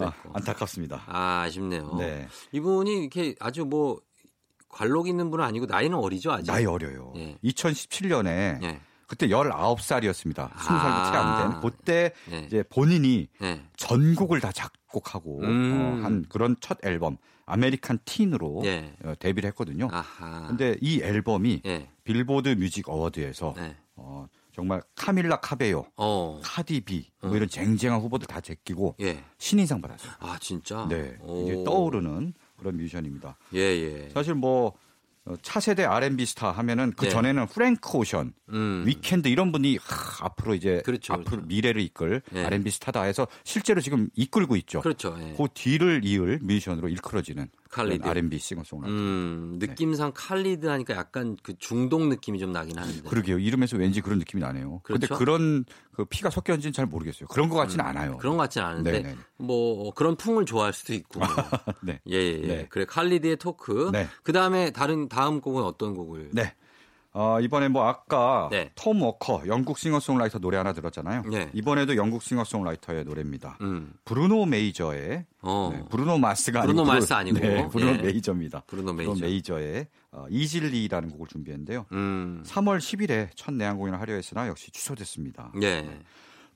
아, 0.00 0.12
안타깝습니다. 0.32 1.04
아, 1.06 1.42
아쉽네요. 1.42 1.96
네. 1.98 2.26
이분이 2.52 3.00
이렇게 3.02 3.34
아주 3.38 3.64
뭐 3.64 4.00
관록 4.68 5.06
있는 5.06 5.30
분은 5.30 5.44
아니고 5.44 5.66
나이는 5.66 5.96
어리죠, 5.98 6.32
아직. 6.32 6.50
나이 6.50 6.64
어려요. 6.64 7.12
예. 7.16 7.36
2017년에 7.44 8.62
예. 8.62 8.80
그때 9.12 9.28
19살이었습니다. 9.28 10.50
20살도 10.52 11.12
채안 11.12 11.26
아. 11.26 11.50
된. 11.50 11.60
그때 11.60 12.12
예. 12.30 12.38
이제 12.46 12.62
본인이 12.62 13.28
예. 13.42 13.60
전곡을 13.76 14.40
다 14.40 14.50
작곡하고 14.52 15.40
음. 15.42 16.00
어, 16.00 16.02
한 16.02 16.24
그런 16.30 16.56
첫 16.60 16.78
앨범 16.82 17.18
American 17.44 17.98
Teen으로 18.06 18.62
예. 18.64 18.94
어, 19.04 19.12
데뷔를 19.18 19.48
했거든요. 19.48 19.88
아하. 19.92 20.46
근데 20.46 20.76
이 20.80 21.02
앨범이 21.02 21.60
예. 21.66 21.90
Billboard 22.04 22.48
Music 22.58 22.88
Award에서 22.88 23.52
네. 23.54 23.76
어, 23.96 24.26
정말 24.54 24.82
카밀라 24.94 25.40
카베요, 25.40 25.84
어. 25.96 26.40
카디비 26.42 27.10
뭐 27.20 27.36
이런 27.36 27.50
쟁쟁한 27.50 28.00
후보들 28.00 28.26
다 28.26 28.40
제끼고 28.40 28.96
예. 29.02 29.22
신인상 29.36 29.82
받았어요. 29.82 30.12
아, 30.20 30.38
진짜? 30.40 30.86
네, 30.88 31.18
오. 31.20 31.42
이제 31.42 31.64
떠오르는 31.64 32.32
그런 32.56 32.78
뮤지션입니다. 32.78 33.36
예, 33.52 33.58
예. 33.58 34.08
사실 34.08 34.34
뭐 34.34 34.68
어, 34.68 34.72
차세대 35.42 35.84
R&B 35.84 36.26
스타 36.26 36.50
하면은 36.50 36.92
그 36.96 37.04
네. 37.04 37.10
전에는 37.10 37.46
프랭크 37.46 37.96
오션, 37.96 38.32
음. 38.50 38.84
위켄드 38.86 39.28
이런 39.28 39.52
분이 39.52 39.78
하, 39.80 40.26
앞으로 40.26 40.54
이제 40.54 40.82
그렇죠, 40.84 41.12
앞으로 41.14 41.30
그렇죠. 41.30 41.46
미래를 41.46 41.80
이끌 41.80 42.22
네. 42.32 42.44
R&B 42.44 42.70
스타다 42.70 43.02
해서 43.02 43.28
실제로 43.44 43.80
지금 43.80 44.08
이끌고 44.14 44.56
있죠. 44.56 44.80
그렇죠. 44.80 45.16
예. 45.20 45.34
그 45.36 45.46
뒤를 45.54 46.00
이을 46.04 46.40
뮤지션으로 46.42 46.88
일컬어지는 46.88 47.48
칼리드. 47.72 48.06
R&B 48.06 48.38
싱어송라이터. 48.38 48.94
음, 48.94 49.56
느낌상 49.58 50.12
칼리드 50.14 50.66
하니까 50.66 50.94
약간 50.94 51.38
그 51.42 51.54
중동 51.58 52.10
느낌이 52.10 52.38
좀 52.38 52.52
나긴 52.52 52.78
하는데. 52.78 53.08
그러게요. 53.08 53.38
이름에서 53.38 53.78
왠지 53.78 54.02
그런 54.02 54.18
느낌이 54.18 54.42
나네요. 54.42 54.80
그런데 54.82 55.06
그렇죠? 55.06 55.18
그런 55.18 55.64
그 55.92 56.04
피가 56.04 56.28
섞였는지는 56.28 56.74
잘 56.74 56.84
모르겠어요. 56.84 57.28
그런 57.28 57.48
것 57.48 57.56
같지는 57.56 57.84
않아요. 57.84 58.12
음, 58.12 58.18
그런 58.18 58.36
것 58.36 58.42
같지는 58.42 58.66
않은데 58.66 58.92
네네. 58.92 59.16
뭐 59.38 59.92
그런 59.94 60.16
풍을 60.16 60.44
좋아할 60.44 60.74
수도 60.74 60.92
있고. 60.92 61.20
네. 61.82 61.98
예, 62.10 62.16
예. 62.16 62.42
예. 62.42 62.46
네. 62.46 62.66
그래 62.68 62.84
칼리드의 62.84 63.36
Talk. 63.36 63.88
네. 63.90 64.06
그다음에 64.22 64.70
다른 64.70 65.08
다음 65.08 65.40
곡은 65.40 65.64
어떤 65.64 65.94
곡을? 65.94 66.28
네. 66.32 66.54
어, 67.14 67.40
이번에 67.40 67.68
뭐 67.68 67.86
아까 67.86 68.48
네. 68.50 68.70
톰 68.74 69.02
워커 69.02 69.42
영국 69.46 69.78
싱어송라이터 69.78 70.38
노래 70.38 70.56
하나 70.56 70.72
들었잖아요. 70.72 71.22
네. 71.30 71.50
이번에도 71.52 71.96
영국 71.96 72.22
싱어송라이터의 72.22 73.04
노래입니다. 73.04 73.58
음. 73.60 73.92
브루노 74.04 74.46
메이저의 74.46 75.26
어. 75.42 75.70
네, 75.74 75.84
브루노 75.90 76.18
마스가 76.18 76.62
브루노 76.62 76.82
아니고 76.82 76.94
마스 76.94 77.12
아니고. 77.12 77.38
네, 77.38 77.68
브루노 77.68 77.92
예. 77.92 77.96
메이저입니다. 77.98 78.62
브루노 78.66 78.94
브루노 78.94 79.12
메이저. 79.14 79.26
메이저의 79.26 79.86
어, 80.12 80.26
Easily라는 80.30 81.10
곡을 81.10 81.26
준비했는데요. 81.26 81.86
음. 81.92 82.42
3월 82.46 82.78
10일에 82.78 83.28
첫 83.34 83.52
내한 83.52 83.76
공연을 83.76 84.00
하려 84.00 84.14
했으나 84.14 84.48
역시 84.48 84.70
취소됐습니다. 84.70 85.52
예. 85.62 86.00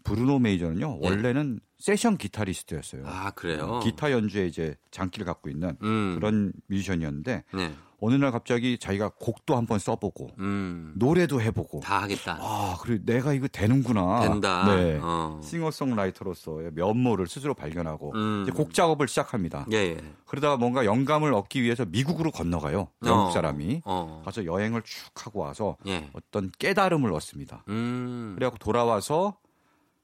브루노 0.04 0.38
메이저는요 0.38 1.00
예. 1.02 1.06
원래는 1.06 1.60
세션 1.78 2.16
기타리스트였어요. 2.16 3.02
아, 3.04 3.30
그래요. 3.32 3.80
기타 3.82 4.10
연주에 4.10 4.46
이제 4.46 4.76
장기를 4.90 5.26
갖고 5.26 5.50
있는 5.50 5.76
음. 5.82 6.14
그런 6.14 6.52
뮤지션이었는데 6.68 7.44
네. 7.52 7.74
어느 8.00 8.14
날 8.14 8.30
갑자기 8.30 8.78
자기가 8.78 9.12
곡도 9.18 9.56
한번 9.56 9.78
써보고 9.78 10.30
음. 10.38 10.92
노래도 10.96 11.40
해보고 11.40 11.80
다 11.80 12.02
하겠다. 12.02 12.38
아 12.40 12.76
그래 12.80 12.98
내가 13.04 13.32
이거 13.32 13.48
되는구나 13.48 14.20
된다. 14.20 14.74
네. 14.74 14.98
어. 15.02 15.40
싱어송라이터로서의 15.42 16.72
면모를 16.74 17.26
스스로 17.26 17.54
발견하고 17.54 18.12
음. 18.14 18.42
이제 18.42 18.52
곡 18.52 18.74
작업을 18.74 19.08
시작합니다. 19.08 19.66
예, 19.72 19.76
예. 19.76 19.96
그러다가 20.26 20.56
뭔가 20.56 20.84
영감을 20.84 21.32
얻기 21.32 21.62
위해서 21.62 21.84
미국으로 21.84 22.30
건너가요. 22.30 22.88
영국 23.04 23.28
어. 23.28 23.30
사람이 23.30 23.82
어. 23.84 24.22
가서 24.24 24.44
여행을 24.44 24.82
쭉 24.82 25.10
하고 25.14 25.40
와서 25.40 25.76
예. 25.86 26.10
어떤 26.12 26.50
깨달음을 26.58 27.12
얻습니다. 27.12 27.64
음. 27.68 28.32
그래갖고 28.36 28.58
돌아와서 28.58 29.36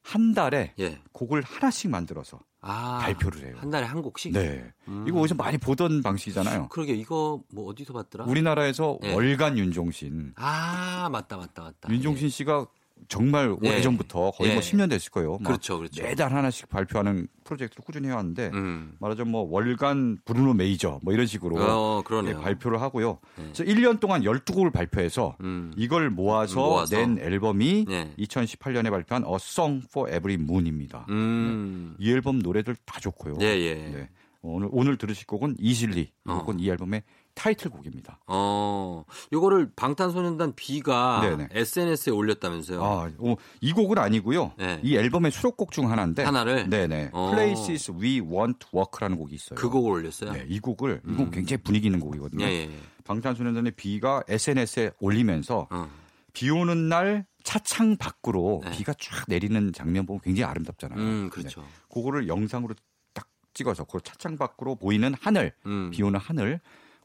한 0.02 0.34
달에 0.34 0.74
예. 0.78 0.98
곡을 1.12 1.42
하나씩 1.42 1.90
만들어서 1.90 2.40
아. 2.60 2.98
발표를 3.02 3.46
해요. 3.46 3.56
한 3.58 3.70
달에 3.70 3.86
한 3.86 4.02
곡씩? 4.02 4.32
네. 4.32 4.72
음. 4.88 5.04
이거 5.08 5.20
어디서 5.20 5.34
많이 5.34 5.58
보던 5.58 6.02
방식이잖아요. 6.02 6.68
그러게 6.68 6.94
이거 6.94 7.42
뭐 7.52 7.66
어디서 7.70 7.92
봤더라? 7.92 8.24
우리나라에서 8.26 8.98
예. 9.04 9.14
월간 9.14 9.58
윤종신. 9.58 10.32
아, 10.36 11.08
맞다 11.10 11.36
맞다 11.36 11.62
맞다. 11.62 11.90
윤종신 11.90 12.28
씨가 12.28 12.66
정말 13.08 13.56
예. 13.62 13.68
오래전부터 13.68 14.32
거의 14.32 14.50
예. 14.50 14.54
뭐 14.54 14.62
10년 14.62 14.90
됐을 14.90 15.10
거예요. 15.10 15.32
막 15.32 15.44
그렇죠, 15.44 15.78
그렇죠. 15.78 16.02
매달 16.02 16.32
하나씩 16.32 16.68
발표하는 16.68 17.26
프로젝트를 17.44 17.84
꾸준히 17.84 18.08
해왔는데 18.08 18.50
음. 18.54 18.94
말하자면 19.00 19.30
뭐 19.30 19.42
월간 19.50 20.18
브루노 20.24 20.54
메이저 20.54 21.00
뭐 21.02 21.12
이런 21.12 21.26
식으로 21.26 21.56
어. 21.58 22.02
예, 22.26 22.34
발표를 22.34 22.80
하고요. 22.80 23.18
네. 23.36 23.50
그래서 23.52 23.64
1년 23.64 24.00
동안 24.00 24.22
12곡을 24.22 24.72
발표해서 24.72 25.36
음. 25.40 25.72
이걸 25.76 26.10
모아서, 26.10 26.60
모아서. 26.60 26.96
낸 26.96 27.18
앨범이 27.18 27.86
네. 27.88 28.14
2018년에 28.18 28.90
발표한 28.90 29.24
A 29.24 29.34
Song 29.36 29.84
for 29.88 30.08
Every 30.08 30.34
Moon입니다. 30.34 31.06
음. 31.10 31.96
이 31.98 32.10
앨범 32.10 32.38
노래들 32.38 32.76
다 32.84 33.00
좋고요. 33.00 33.36
예, 33.40 33.46
예. 33.46 33.74
네. 33.74 34.08
오늘 34.42 34.68
오늘 34.72 34.96
들으실 34.96 35.26
곡은 35.26 35.56
이실리. 35.58 36.00
이 36.00 36.10
어. 36.26 36.38
곡은 36.38 36.60
이 36.60 36.68
앨범의 36.68 37.02
타이틀곡입니다. 37.34 38.20
어, 38.26 39.04
요거를 39.32 39.72
방탄소년단 39.74 40.54
B가 40.54 41.20
네네. 41.22 41.48
SNS에 41.52 42.12
올렸다면서요. 42.12 42.82
아, 42.82 43.10
어, 43.18 43.36
이 43.60 43.72
곡은 43.72 43.98
아니고요. 43.98 44.52
네. 44.58 44.80
이 44.82 44.96
앨범의 44.96 45.32
수록곡 45.32 45.72
중 45.72 45.90
하나인데 45.90 46.24
하나를? 46.24 46.68
네네. 46.68 47.10
어. 47.12 47.32
Places 47.34 47.92
We 47.92 48.20
Want 48.20 48.58
to 48.60 48.68
Work라는 48.74 49.16
곡이 49.16 49.34
있어요. 49.34 49.58
그 49.58 49.68
곡을 49.68 49.92
올렸어요. 49.92 50.32
네, 50.32 50.44
이 50.48 50.60
곡을 50.60 51.02
이곡 51.08 51.30
굉장히 51.30 51.62
분위기 51.62 51.86
있는 51.86 52.00
곡이거든요. 52.00 52.44
예, 52.44 52.50
예, 52.50 52.60
예. 52.64 52.78
방탄소년단의 53.04 53.72
B가 53.76 54.22
SNS에 54.28 54.92
올리면서 55.00 55.68
어. 55.70 55.90
비 56.32 56.50
오는 56.50 56.88
날 56.88 57.26
차창 57.42 57.96
밖으로 57.96 58.62
네. 58.64 58.70
비가 58.72 58.94
쫙 58.94 59.24
내리는 59.28 59.72
장면 59.72 60.06
보면 60.06 60.20
굉장히 60.22 60.48
아름답잖아요. 60.48 60.98
음, 60.98 61.30
그렇죠. 61.30 61.60
네. 61.60 61.66
그거를 61.92 62.28
영상으로 62.28 62.74
딱 63.12 63.28
찍어서 63.54 63.84
그 63.84 64.00
차창 64.02 64.38
밖으로 64.38 64.76
보이는 64.76 65.14
하늘, 65.20 65.52
음. 65.66 65.90
비 65.90 66.02
오는 66.02 66.18
하늘 66.18 66.60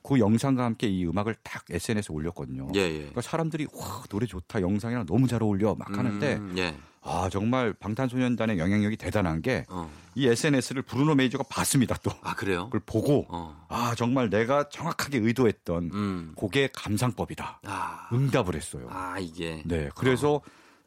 그 0.08 0.20
영상과 0.20 0.64
함께 0.64 0.88
이 0.88 1.06
음악을 1.06 1.36
딱 1.44 1.66
SNS에 1.70 2.16
올렸거든요. 2.16 2.70
예, 2.76 2.80
예. 2.80 2.98
그러니까 2.98 3.20
사람들이 3.20 3.68
와 3.74 4.04
노래 4.08 4.26
좋다 4.26 4.62
영상이랑 4.62 5.06
너무 5.06 5.28
잘 5.28 5.44
어울려 5.44 5.76
막 5.76 5.98
하는데 5.98 6.36
음, 6.36 6.56
예. 6.58 6.74
아 7.02 7.28
정말 7.30 7.74
방탄소년단의 7.74 8.58
영향력이 8.58 8.96
대단한 8.96 9.42
게이 9.42 9.64
어. 9.68 9.90
SNS를 10.18 10.84
브루노 10.84 11.16
메이저가 11.16 11.44
봤습니다 11.50 11.96
또 12.04 12.12
아, 12.22 12.34
그래요? 12.36 12.66
그걸 12.66 12.82
보고 12.86 13.26
어. 13.28 13.66
아 13.68 13.96
정말 13.96 14.30
내가 14.30 14.70
정확하게 14.70 15.18
의도했던 15.18 15.92
음. 15.94 16.32
곡의 16.36 16.70
감상법이다 16.74 17.62
아. 17.66 18.08
응답을 18.14 18.56
했어요. 18.56 18.88
아, 18.90 19.20
이게. 19.20 19.62
네 19.66 19.90
그래서 19.94 20.40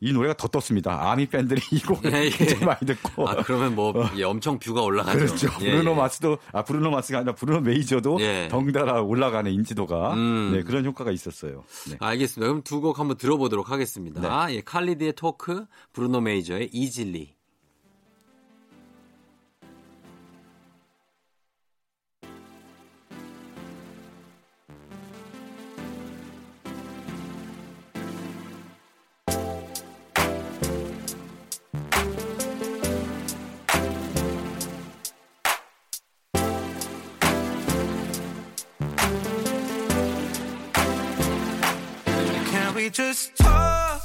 이 0.03 0.13
노래가 0.13 0.35
더 0.35 0.49
떴습니다. 0.49 1.11
아미 1.11 1.27
팬들이 1.27 1.61
이 1.73 1.81
곡을 1.81 2.13
예, 2.13 2.25
예. 2.25 2.31
굉장히 2.31 2.65
많이 2.65 2.81
듣고 2.87 3.29
아, 3.29 3.37
그러면 3.43 3.75
뭐 3.75 3.93
예, 4.17 4.25
엄청 4.25 4.59
view가 4.59 4.83
올라가죠. 4.83 5.19
그렇죠. 5.19 5.49
예, 5.61 5.73
브루노 5.73 5.91
예. 5.91 5.95
마스도 5.95 6.39
아 6.53 6.63
브루노 6.65 6.91
마스가 6.91 7.19
아니라 7.19 7.35
브루노 7.35 7.61
메이저도 7.61 8.19
예. 8.21 8.49
덩달아 8.51 9.03
올라가는 9.03 9.51
인지도가 9.51 10.15
음. 10.15 10.53
네, 10.55 10.63
그런 10.63 10.85
효과가 10.87 11.11
있었어요. 11.11 11.65
네. 11.91 11.97
알겠습니다. 12.01 12.49
그럼 12.49 12.63
두 12.63 12.81
곡 12.81 12.99
한번 12.99 13.19
들어보도록 13.19 13.71
하겠습니다. 13.71 14.47
네. 14.47 14.55
예, 14.57 14.61
칼리드의 14.63 15.13
Talk, 15.15 15.67
브루노 15.93 16.23
메이저의 16.23 16.71
Easily. 16.73 17.35
We 42.81 42.89
just 42.89 43.37
talk? 43.37 44.01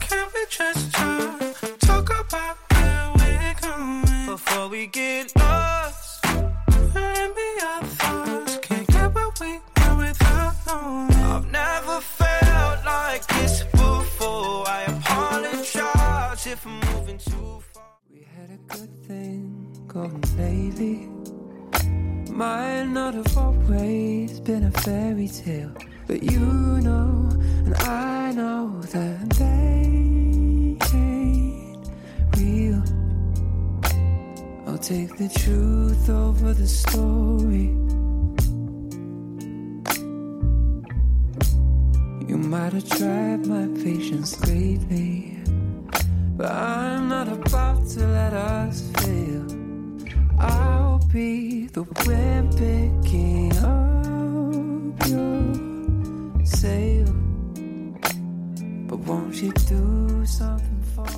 Can 0.00 0.26
we 0.34 0.44
just 0.48 0.92
talk? 0.92 1.38
Talk 1.78 2.06
about 2.24 2.56
where 2.72 3.12
we're 3.18 3.54
going 3.60 4.26
before 4.26 4.68
we 4.68 4.88
get 4.88 5.32
lost. 5.36 6.24
And 6.24 7.32
be 7.36 7.48
our 7.70 7.84
thoughts. 7.84 8.58
Can't 8.58 8.86
get 8.88 9.14
where 9.14 9.30
we 9.40 9.52
were 9.76 9.96
without 10.04 10.54
knowing. 10.66 11.12
I've 11.12 11.48
never 11.52 12.00
felt 12.00 12.84
like 12.84 13.24
this 13.28 13.62
before. 13.62 14.68
I 14.68 14.82
apologize 14.88 16.46
if 16.48 16.66
I'm 16.66 16.80
moving 16.92 17.18
too 17.18 17.62
far. 17.72 17.84
We 18.12 18.26
had 18.36 18.50
a 18.50 18.60
good 18.74 18.92
thing 19.06 19.84
going, 19.86 20.24
baby. 20.36 21.08
Might 22.32 22.86
not 22.86 23.14
have 23.14 23.36
always 23.38 24.40
been 24.40 24.64
a 24.64 24.72
fairy 24.72 25.28
tale, 25.28 25.72
but 26.10 26.24
you 26.24 26.40
know, 26.40 27.28
and 27.64 27.74
I 27.76 28.32
know 28.32 28.80
that 28.94 29.30
they 29.30 29.44
ain't 30.84 31.72
real. 32.36 32.82
I'll 34.66 34.76
take 34.76 35.16
the 35.16 35.28
truth 35.28 36.10
over 36.10 36.52
the 36.52 36.66
story. 36.66 37.68
You 42.28 42.38
might 42.38 42.72
have 42.72 42.88
tried 42.88 43.46
my 43.46 43.68
patience 43.80 44.44
lately, 44.48 45.38
but 46.36 46.50
I'm 46.50 47.08
not 47.08 47.28
about 47.28 47.86
to 47.90 48.00
let 48.00 48.32
us 48.32 48.90
fail. 48.96 49.46
I'll 50.40 50.98
be 51.12 51.68
the 51.68 51.84
wind 52.04 52.50
picking 52.56 53.56
up 53.58 55.08
your 55.08 55.69
sail. 56.60 57.06
But 58.86 59.00
won't 59.08 59.34
you 59.42 59.50
do 59.66 60.22
something 60.24 60.84
for 60.92 61.08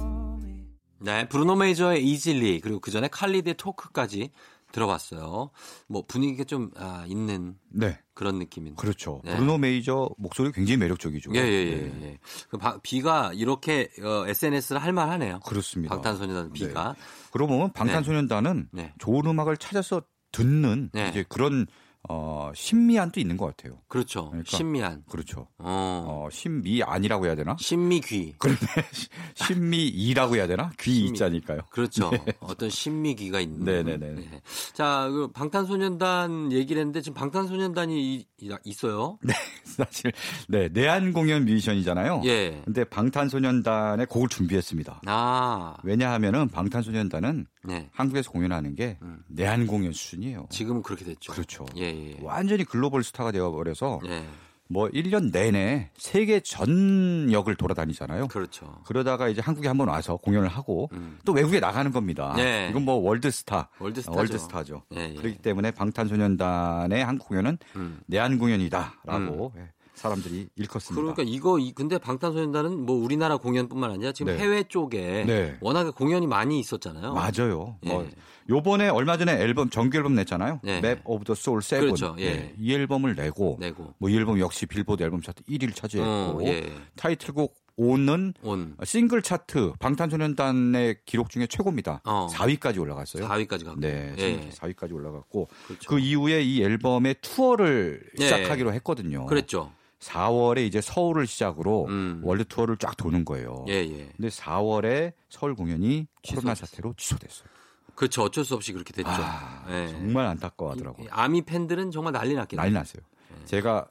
me? 0.40 0.66
네, 1.00 1.28
브루노 1.28 1.56
메이저의 1.56 2.04
이질리 2.06 2.60
그리고 2.60 2.78
그 2.78 2.92
전에 2.92 3.08
칼리드의 3.08 3.54
토크까지 3.56 4.30
들어봤어요. 4.70 5.50
뭐 5.88 6.04
분위기가 6.06 6.44
좀 6.44 6.70
아, 6.76 7.04
있는 7.08 7.56
네. 7.70 7.98
그런 8.14 8.38
느낌인데. 8.38 8.76
그렇죠. 8.80 9.20
네. 9.24 9.34
브루노 9.34 9.58
메이저 9.58 10.08
목소리 10.16 10.52
굉장히 10.52 10.76
매력적이죠. 10.78 11.32
예, 11.34 11.40
예, 11.40 11.42
예. 11.42 11.74
네. 11.76 12.02
예. 12.02 12.18
그 12.48 12.56
바- 12.56 12.78
비가 12.80 13.32
이렇게 13.34 13.90
어, 14.00 14.24
SNS를 14.28 14.80
할 14.80 14.92
만하네요. 14.92 15.40
그렇습니다. 15.40 15.92
방탄소년단 15.94 16.52
비가. 16.52 16.94
그러고 17.32 17.54
보면 17.54 17.72
방탄소년단은 17.72 18.68
네. 18.72 18.94
좋은 18.98 19.26
음악을 19.26 19.56
찾아서 19.56 20.02
듣는 20.30 20.90
네. 20.94 21.08
이제 21.08 21.24
그런 21.28 21.66
어, 22.08 22.50
신미안도 22.54 23.20
있는 23.20 23.36
것 23.36 23.46
같아요. 23.56 23.78
그렇죠. 23.86 24.26
그러니까. 24.30 24.56
신미한. 24.56 25.04
그렇죠. 25.08 25.46
어. 25.58 26.04
어, 26.26 26.28
신미안이라고 26.32 27.26
해야 27.26 27.36
되나? 27.36 27.56
신미귀. 27.60 28.34
그런데 28.38 28.66
신미이라고 29.36 30.34
해야 30.36 30.46
되나? 30.48 30.70
귀 30.80 30.94
신미. 30.94 31.10
이자니까요. 31.10 31.60
그렇죠. 31.70 32.10
어떤 32.40 32.68
신미귀가 32.70 33.40
있는. 33.40 33.64
네, 33.64 33.82
네, 33.84 33.96
네. 33.96 34.14
네. 34.14 34.42
자, 34.74 35.08
그 35.10 35.28
방탄소년단 35.32 36.50
얘기를 36.52 36.80
했는데 36.80 37.00
지금 37.02 37.14
방탄소년단이 37.14 38.16
이- 38.16 38.26
있어요. 38.64 39.18
네, 39.22 39.32
사실 39.64 40.12
네 40.48 40.68
내한 40.72 41.12
공연 41.12 41.44
뮤지션이잖아요. 41.44 42.22
예. 42.24 42.62
근데 42.64 42.82
방탄소년단의 42.84 44.06
곡을 44.06 44.28
준비했습니다. 44.28 45.02
아. 45.06 45.76
왜냐하면은 45.84 46.48
방탄소년단은 46.48 47.46
네. 47.64 47.88
한국에서 47.92 48.30
공연하는 48.30 48.74
게 48.74 48.98
음. 49.02 49.22
내한 49.28 49.66
공연 49.66 49.92
수준이에요. 49.92 50.46
지금은 50.50 50.82
그렇게 50.82 51.04
됐죠. 51.04 51.32
그렇죠. 51.32 51.66
예, 51.76 51.84
예. 51.84 52.16
완전히 52.20 52.64
글로벌 52.64 53.04
스타가 53.04 53.32
되어버려서 53.32 54.00
예. 54.06 54.24
뭐 54.68 54.88
1년 54.88 55.30
내내 55.30 55.90
세계 55.96 56.40
전역을 56.40 57.56
돌아다니잖아요. 57.56 58.28
그렇죠. 58.28 58.80
그러다가 58.86 59.28
이제 59.28 59.42
한국에 59.42 59.68
한번 59.68 59.88
와서 59.88 60.16
공연을 60.16 60.48
하고 60.48 60.88
음. 60.92 61.18
또 61.26 61.32
외국에 61.32 61.60
나가는 61.60 61.92
겁니다. 61.92 62.32
네. 62.36 62.68
이건 62.70 62.84
뭐 62.84 62.94
월드스타, 62.94 63.68
월드스타죠. 63.78 64.16
월드스타죠. 64.16 64.82
예, 64.96 65.10
예. 65.10 65.14
그렇기 65.14 65.38
때문에 65.38 65.72
방탄소년단의 65.72 67.04
한국 67.04 67.28
공연은 67.28 67.58
음. 67.76 68.00
내한 68.06 68.38
공연이다라고 68.38 69.52
예, 69.58 69.68
사람들이 70.06 70.48
일컫습니다. 70.56 71.00
그러니까 71.00 71.22
이거 71.24 71.58
이- 71.60 71.72
근데 71.72 71.96
방탄소년단은 71.98 72.84
뭐 72.86 72.96
우리나라 73.02 73.36
공연뿐만 73.36 73.90
아니라 73.92 74.10
지금 74.12 74.32
네. 74.32 74.38
해외 74.42 74.64
쪽에 74.64 75.24
네. 75.24 75.56
워낙에 75.60 75.90
공연이 75.90 76.26
많이 76.26 76.58
있었잖아요. 76.58 77.14
맞아요. 77.14 77.76
예. 77.84 77.88
뭐 77.88 78.08
요번에 78.50 78.88
얼마 78.88 79.16
전에 79.16 79.32
앨범 79.34 79.70
정규 79.70 79.96
앨범 79.96 80.14
냈잖아요. 80.16 80.58
네. 80.64 80.80
Map 80.80 81.02
of 81.04 81.24
the 81.24 81.34
Soul 81.36 81.62
7. 81.62 81.80
그렇죠. 81.80 82.16
예. 82.18 82.52
이 82.58 82.74
앨범을 82.74 83.14
내고 83.14 83.56
내고. 83.60 83.94
뭐 83.98 84.10
이 84.10 84.16
앨범 84.16 84.40
역시 84.40 84.66
빌보드 84.66 85.02
앨범 85.04 85.22
차트 85.22 85.44
1위를 85.44 85.74
차지했고 85.74 86.10
어, 86.10 86.38
예. 86.46 86.72
타이틀곡 86.96 87.54
ON은 87.76 88.34
온 88.42 88.76
싱글 88.84 89.22
차트 89.22 89.72
방탄소년단의 89.78 90.98
기록 91.06 91.30
중에 91.30 91.46
최고입니다. 91.46 92.02
어. 92.04 92.26
4위까지 92.30 92.78
올라갔어요. 92.80 93.26
4위까지 93.26 93.64
갔고. 93.64 93.80
네, 93.80 94.14
예. 94.18 94.50
4위까지 94.50 94.92
올라갔고 94.92 95.48
그렇죠. 95.68 95.88
그 95.88 95.98
이후에 95.98 96.42
이 96.42 96.62
앨범의 96.62 97.16
투어를 97.22 98.02
예. 98.20 98.24
시작하기로 98.24 98.72
했거든요. 98.74 99.24
그랬죠. 99.26 99.72
4월에 100.02 100.66
이제 100.66 100.80
서울을 100.80 101.26
시작으로 101.26 101.86
음. 101.88 102.20
월드 102.24 102.44
투어를 102.44 102.76
쫙 102.76 102.96
도는 102.96 103.24
거예요. 103.24 103.64
예, 103.68 103.74
예. 103.74 104.08
근데 104.16 104.28
4월에 104.28 105.12
서울 105.28 105.54
공연이 105.54 106.06
코로나 106.28 106.54
취소됐어요. 106.54 106.66
사태로 106.66 106.94
취소됐어요. 106.96 107.48
그렇죠. 107.94 108.22
어쩔 108.22 108.44
수 108.44 108.54
없이 108.54 108.72
그렇게 108.72 108.92
됐죠. 108.92 109.08
아, 109.12 109.64
예. 109.70 109.86
정말 109.88 110.26
안타까워하더라고요. 110.26 111.06
이- 111.06 111.08
아미 111.10 111.42
팬들은 111.42 111.90
정말 111.92 112.12
난리 112.12 112.34
났겠네요. 112.34 112.62
난리 112.62 112.74
났어요. 112.74 113.02
제가 113.44 113.86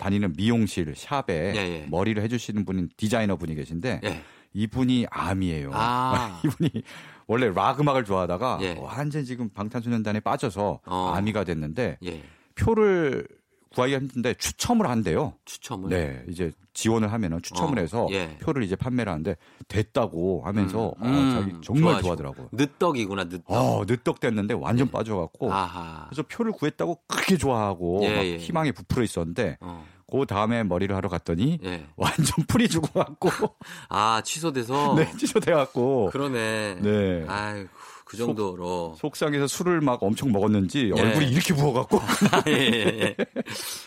다니는 0.00 0.34
미용실 0.36 0.94
샵에 0.96 1.52
예, 1.54 1.56
예. 1.56 1.86
머리를 1.90 2.20
해주시는 2.22 2.64
분이 2.64 2.88
디자이너 2.96 3.36
분이 3.36 3.54
계신데 3.54 4.00
예. 4.04 4.22
이분이 4.52 5.06
아미예요. 5.10 5.70
아. 5.74 6.40
이분이 6.44 6.70
원래 7.28 7.52
락 7.52 7.80
음악을 7.80 8.04
좋아하다가 8.04 8.58
예. 8.62 8.76
완전 8.80 9.24
지금 9.24 9.48
방탄소년단에 9.50 10.20
빠져서 10.20 10.80
어. 10.86 11.12
아미가 11.14 11.44
됐는데 11.44 11.98
예. 12.04 12.22
표를 12.54 13.26
구하기가 13.76 13.98
힘든데 14.00 14.34
추첨을 14.34 14.88
한대요. 14.88 15.34
추첨을. 15.44 15.90
네, 15.90 16.24
이제 16.28 16.50
지원을 16.72 17.12
하면은 17.12 17.40
추첨을 17.42 17.78
어, 17.78 17.82
해서 17.82 18.06
예. 18.10 18.36
표를 18.38 18.62
이제 18.62 18.74
판매를 18.74 19.12
하는데 19.12 19.36
됐다고 19.68 20.42
하면서 20.44 20.94
음, 21.02 21.04
어, 21.04 21.34
자기 21.34 21.52
음, 21.52 21.60
정말 21.62 21.82
좋아하시고. 21.82 22.02
좋아하더라고요. 22.02 22.48
늦덕이구나, 22.52 23.24
늦덕. 23.24 23.44
어, 23.50 23.84
늦덕 23.86 24.20
됐는데 24.20 24.54
완전 24.54 24.90
빠져갖고 24.90 25.52
아하. 25.52 26.06
그래서 26.08 26.22
표를 26.22 26.52
구했다고 26.52 27.00
크게 27.06 27.36
좋아하고 27.36 28.00
예, 28.04 28.16
막 28.16 28.24
예. 28.24 28.38
희망에 28.38 28.72
부풀어 28.72 29.02
있었는데 29.04 29.58
어. 29.60 29.86
그 30.10 30.24
다음에 30.24 30.62
머리를 30.62 30.94
하러 30.94 31.08
갔더니 31.08 31.58
예. 31.64 31.86
완전 31.96 32.46
풀이 32.46 32.68
죽어 32.68 32.88
갖고 33.04 33.28
아, 33.90 34.22
취소돼서. 34.24 34.94
네 34.94 35.10
취소돼 35.18 35.52
갖고 35.52 36.08
그러네. 36.12 36.76
네. 36.80 37.24
아유, 37.28 37.66
그 38.06 38.16
정도로. 38.16 38.94
속상해서 38.98 39.48
술을 39.48 39.80
막 39.80 40.00
엄청 40.00 40.30
먹었는지 40.30 40.92
예. 40.96 41.00
얼굴이 41.00 41.28
이렇게 41.28 41.52
부어 41.54 41.72
갖고 41.72 42.00
예, 42.46 42.52
예, 42.52 42.98
예. 43.00 43.16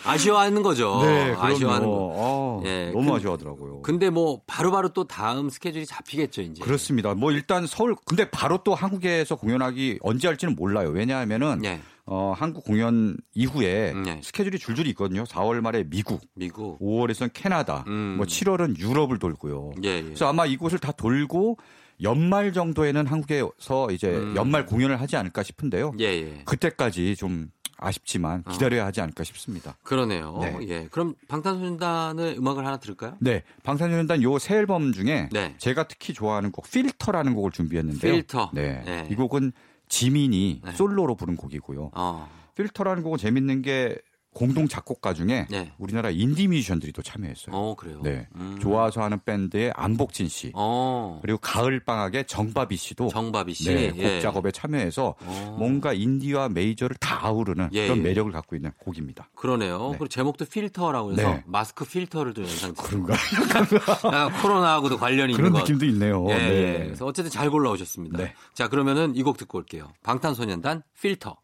아쉬워하는 0.05 0.61
거죠. 0.61 0.99
네, 1.03 1.33
아쉬워하는. 1.37 1.87
거. 1.87 1.93
어, 2.15 2.61
예, 2.65 2.91
너무 2.93 3.05
근- 3.07 3.15
아쉬워하더라고요. 3.15 3.81
근데 3.81 4.09
뭐 4.09 4.41
바로 4.45 4.71
바로 4.71 4.89
또 4.89 5.05
다음 5.07 5.49
스케줄이 5.49 5.85
잡히겠죠, 5.85 6.41
이제. 6.41 6.61
그렇습니다. 6.61 7.13
뭐 7.15 7.31
일단 7.31 7.65
서울 7.65 7.95
근데 8.05 8.29
바로 8.29 8.59
또 8.63 8.75
한국에서 8.75 9.37
공연하기 9.37 9.99
언제 10.01 10.27
할지는 10.27 10.55
몰라요. 10.55 10.89
왜냐하면은 10.89 11.63
예. 11.63 11.79
어, 12.05 12.33
한국 12.35 12.65
공연 12.65 13.15
이후에 13.35 13.91
음, 13.93 14.03
예. 14.05 14.19
스케줄이 14.21 14.59
줄줄이 14.59 14.89
있거든요. 14.89 15.23
4월 15.23 15.61
말에 15.61 15.85
미국, 15.87 16.19
미국. 16.35 16.77
5월에서는 16.81 17.29
캐나다, 17.33 17.85
음. 17.87 18.15
뭐 18.17 18.25
7월은 18.25 18.79
유럽을 18.79 19.17
돌고요. 19.17 19.71
예, 19.85 19.89
예. 19.97 20.01
그래서 20.03 20.27
아마 20.27 20.45
이곳을 20.45 20.79
다 20.79 20.91
돌고 20.91 21.57
연말 22.01 22.53
정도에는 22.53 23.07
한국에서 23.07 23.91
이제 23.91 24.09
음. 24.15 24.35
연말 24.35 24.65
공연을 24.65 24.99
하지 25.01 25.15
않을까 25.17 25.43
싶은데요. 25.43 25.93
예, 25.99 26.05
예. 26.05 26.41
그때까지 26.45 27.15
좀 27.15 27.51
아쉽지만 27.81 28.43
기다려야 28.43 28.85
하지 28.85 28.99
않을까 29.01 29.23
싶습니다. 29.23 29.77
그러네요. 29.83 30.37
네. 30.41 30.57
예. 30.67 30.87
그럼 30.91 31.15
방탄소년단의 31.29 32.37
음악을 32.37 32.65
하나 32.65 32.77
들을까요? 32.77 33.15
네, 33.19 33.43
방탄소년단 33.63 34.21
요 34.23 34.37
새 34.37 34.55
앨범 34.55 34.91
중에 34.91 35.29
네. 35.31 35.55
제가 35.57 35.87
특히 35.87 36.13
좋아하는 36.13 36.51
곡 36.51 36.69
필터라는 36.69 37.33
곡을 37.35 37.51
준비했는데요. 37.51 38.13
필터. 38.13 38.51
네, 38.53 38.81
네. 38.85 39.07
이 39.09 39.15
곡은 39.15 39.51
지민이 39.87 40.61
네. 40.63 40.71
솔로로 40.73 41.15
부른 41.15 41.35
곡이고요. 41.37 41.91
어. 41.93 42.29
필터라는 42.55 43.03
곡은 43.03 43.17
재밌는 43.17 43.61
게 43.61 43.97
공동 44.33 44.67
작곡가 44.67 45.13
중에 45.13 45.47
네. 45.49 45.71
우리나라 45.79 46.11
인디 46.11 46.47
뮤지션들이 46.47 46.91
또 46.91 47.01
참여했어요. 47.01 47.55
어, 47.55 47.75
그래요. 47.75 47.99
네, 48.03 48.27
음. 48.35 48.57
좋아서 48.61 49.01
하는 49.01 49.19
밴드의 49.25 49.71
안복진 49.75 50.27
씨 50.27 50.51
어. 50.53 51.19
그리고 51.21 51.39
가을 51.39 51.79
방학의 51.79 52.25
정바비 52.27 52.75
씨도 52.77 53.07
정바비 53.09 53.53
씨. 53.53 53.73
네, 53.73 53.89
곡 53.91 53.99
예. 53.99 54.21
작업에 54.21 54.51
참여해서 54.51 55.15
어. 55.19 55.55
뭔가 55.57 55.93
인디와 55.93 56.49
메이저를 56.49 56.95
다 56.97 57.25
아우르는 57.25 57.69
예, 57.73 57.85
그런 57.87 57.97
예. 57.99 58.01
매력을 58.03 58.31
갖고 58.31 58.55
있는 58.55 58.71
곡입니다. 58.77 59.29
그러네요. 59.35 59.77
네. 59.79 59.97
그리고 59.97 60.07
제목도 60.07 60.45
필터라고 60.45 61.13
해서 61.13 61.21
네. 61.21 61.43
마스크 61.47 61.83
필터를 61.85 62.33
좀 62.35 62.43
연상 62.45 62.73
그런가? 62.75 63.15
약간 63.15 64.31
코로나하고도 64.41 64.97
관련이 64.97 65.33
그런 65.33 65.47
있는 65.47 65.51
것. 65.59 65.59
느낌도 65.67 65.85
있네요. 65.87 66.25
예, 66.29 66.35
네. 66.35 66.49
예. 66.79 66.83
그래서 66.85 67.05
어쨌든 67.05 67.31
잘 67.31 67.49
골라오셨습니다. 67.49 68.17
네. 68.17 68.33
자, 68.53 68.67
그러면은 68.67 69.15
이 69.15 69.23
곡 69.23 69.37
듣고 69.37 69.57
올게요. 69.57 69.91
방탄소년단 70.03 70.83
필터. 71.01 71.35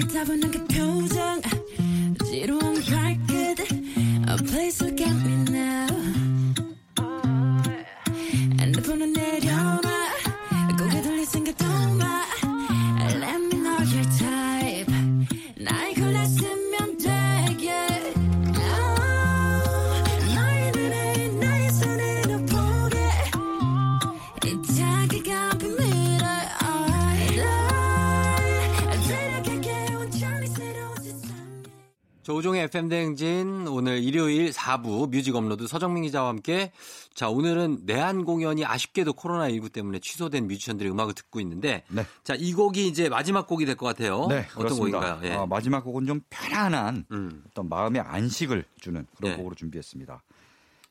너의 0.00 0.08
따 0.08 0.69
조우종의 32.30 32.62
FM 32.66 32.88
대행진 32.88 33.66
오늘 33.66 33.98
일요일 34.04 34.50
4부 34.52 35.10
뮤직 35.10 35.34
업로드 35.34 35.66
서정민 35.66 36.04
기자와 36.04 36.28
함께 36.28 36.70
자, 37.12 37.28
오늘은 37.28 37.80
내한 37.86 38.24
공연이 38.24 38.64
아쉽게도 38.64 39.14
코로나19 39.14 39.72
때문에 39.72 39.98
취소된 39.98 40.46
뮤지션들의 40.46 40.92
음악을 40.92 41.12
듣고 41.14 41.40
있는데 41.40 41.82
네. 41.88 42.06
자, 42.22 42.36
이 42.38 42.52
곡이 42.52 42.86
이제 42.86 43.08
마지막 43.08 43.48
곡이 43.48 43.66
될 43.66 43.74
것 43.74 43.86
같아요. 43.86 44.28
네, 44.28 44.46
어떤 44.52 44.62
그렇습니다. 44.62 44.98
곡인가요? 45.00 45.28
예. 45.28 45.34
어, 45.38 45.46
마지막 45.48 45.80
곡은 45.82 46.06
좀 46.06 46.20
편안한 46.30 47.04
음. 47.10 47.42
어떤 47.50 47.68
마음의 47.68 48.00
안식을 48.02 48.64
주는 48.80 49.04
그런 49.16 49.32
네. 49.32 49.36
곡으로 49.36 49.56
준비했습니다. 49.56 50.22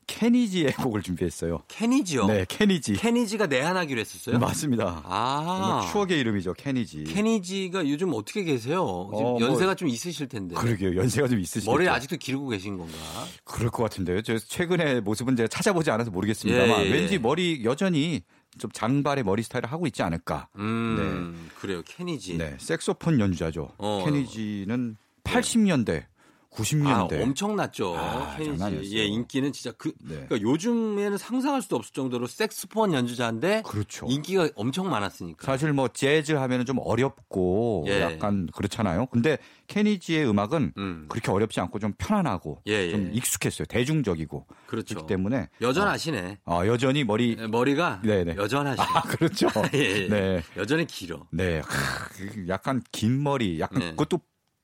케니지의 0.10 0.74
곡을 0.74 1.04
준비했어요. 1.04 1.60
케니지요. 1.68 2.26
네, 2.26 2.46
케니지. 2.48 2.94
케니지가 2.94 3.46
내한하기로 3.46 4.00
했었어요. 4.00 4.40
맞습니다. 4.40 5.04
아. 5.06 5.88
추억의 5.92 6.20
이름이죠, 6.20 6.54
케니지. 6.54 7.04
케니지가 7.04 7.88
요즘 7.88 8.12
어떻게 8.14 8.44
계세요? 8.44 8.82
어, 8.84 9.10
뭐- 9.10 9.40
연세가 9.42 9.76
좀 9.76 9.88
있으실 9.88 10.28
텐데. 10.28 10.56
그러게요. 10.56 10.96
연세가 10.96 11.28
좀 11.28 11.40
있으시죠. 11.40 11.70
머리를 11.72 11.92
아직도 11.92 12.18
기르고 12.18 12.48
계신 12.50 12.78
건가? 12.78 12.94
그럴 13.44 13.70
것 13.70 13.84
같은데요. 13.84 14.22
저 14.24 14.38
최근에 14.40 15.02
모습은 15.02 15.36
제가 15.36 15.48
찾아보지 15.48 15.92
않아서 15.92 16.10
모르겠습니다만 16.10 16.82
예, 16.82 16.86
예. 16.88 16.92
왠지 16.92 17.20
머리 17.20 17.62
여전히 17.64 18.24
좀 18.58 18.72
장발의 18.72 19.24
머리 19.24 19.44
스타일을 19.44 19.72
하고 19.72 19.86
있지 19.86 20.02
않을까. 20.02 20.48
음, 20.58 21.50
그래요. 21.62 21.84
케니지. 21.86 22.38
네, 22.38 22.56
색소폰 22.60 23.20
연주자죠. 23.20 23.70
어. 23.78 24.02
케니지는 24.06 24.98
80년대, 25.24 26.02
아, 26.04 26.08
90년대. 26.52 27.22
엄청났죠. 27.22 27.96
아, 27.98 28.36
케니지. 28.38 28.58
장난이었어요. 28.58 28.98
예, 28.98 29.06
인기는 29.06 29.52
진짜 29.54 29.72
그 29.78 29.90
네. 30.02 30.26
그러니까 30.28 30.42
요즘에는 30.42 31.18
상상할 31.18 31.62
수도 31.62 31.76
없을 31.76 31.94
정도로 31.94 32.28
색스폰 32.28 32.94
연주자인데 32.94 33.64
그렇죠. 33.66 34.08
인기가 34.10 34.50
엄청 34.56 34.90
많았으니까. 34.90 35.46
사실 35.46 35.74
뭐 35.74 35.88
재즈 35.88 36.34
하면은 36.34 36.66
좀 36.66 36.78
어렵고 36.80 37.86
예. 37.88 38.02
약간 38.02 38.48
그렇잖아요. 38.54 39.08
근데 39.08 39.38
케니지의 39.68 40.28
음악은 40.28 40.74
음. 40.78 41.06
그렇게 41.10 41.32
어렵지 41.32 41.60
않고 41.60 41.80
좀 41.80 41.94
편안하고 41.98 42.62
예, 42.68 42.74
예. 42.88 42.92
좀 42.92 43.12
익숙했어요. 43.14 43.66
대중적이고 43.68 44.48
그렇죠. 44.66 44.96
그렇기 44.96 45.08
때문에 45.08 45.50
여전하시네. 45.62 46.40
어, 46.46 46.62
여전히 46.66 47.04
머리 47.04 47.36
예, 47.40 47.48
머리가 47.48 48.02
네네. 48.04 48.36
여전하시네. 48.36 48.88
아 48.88 49.02
그렇죠. 49.04 49.48
예, 49.76 49.80
예. 50.04 50.08
네. 50.08 50.44
여전히 50.58 50.86
길어. 50.88 51.26
네, 51.32 51.62
크, 51.62 52.46
약간 52.48 52.82
긴 52.92 53.22
머리, 53.22 53.60
약간 53.60 53.80
네. 53.80 53.90
그것도 53.92 54.20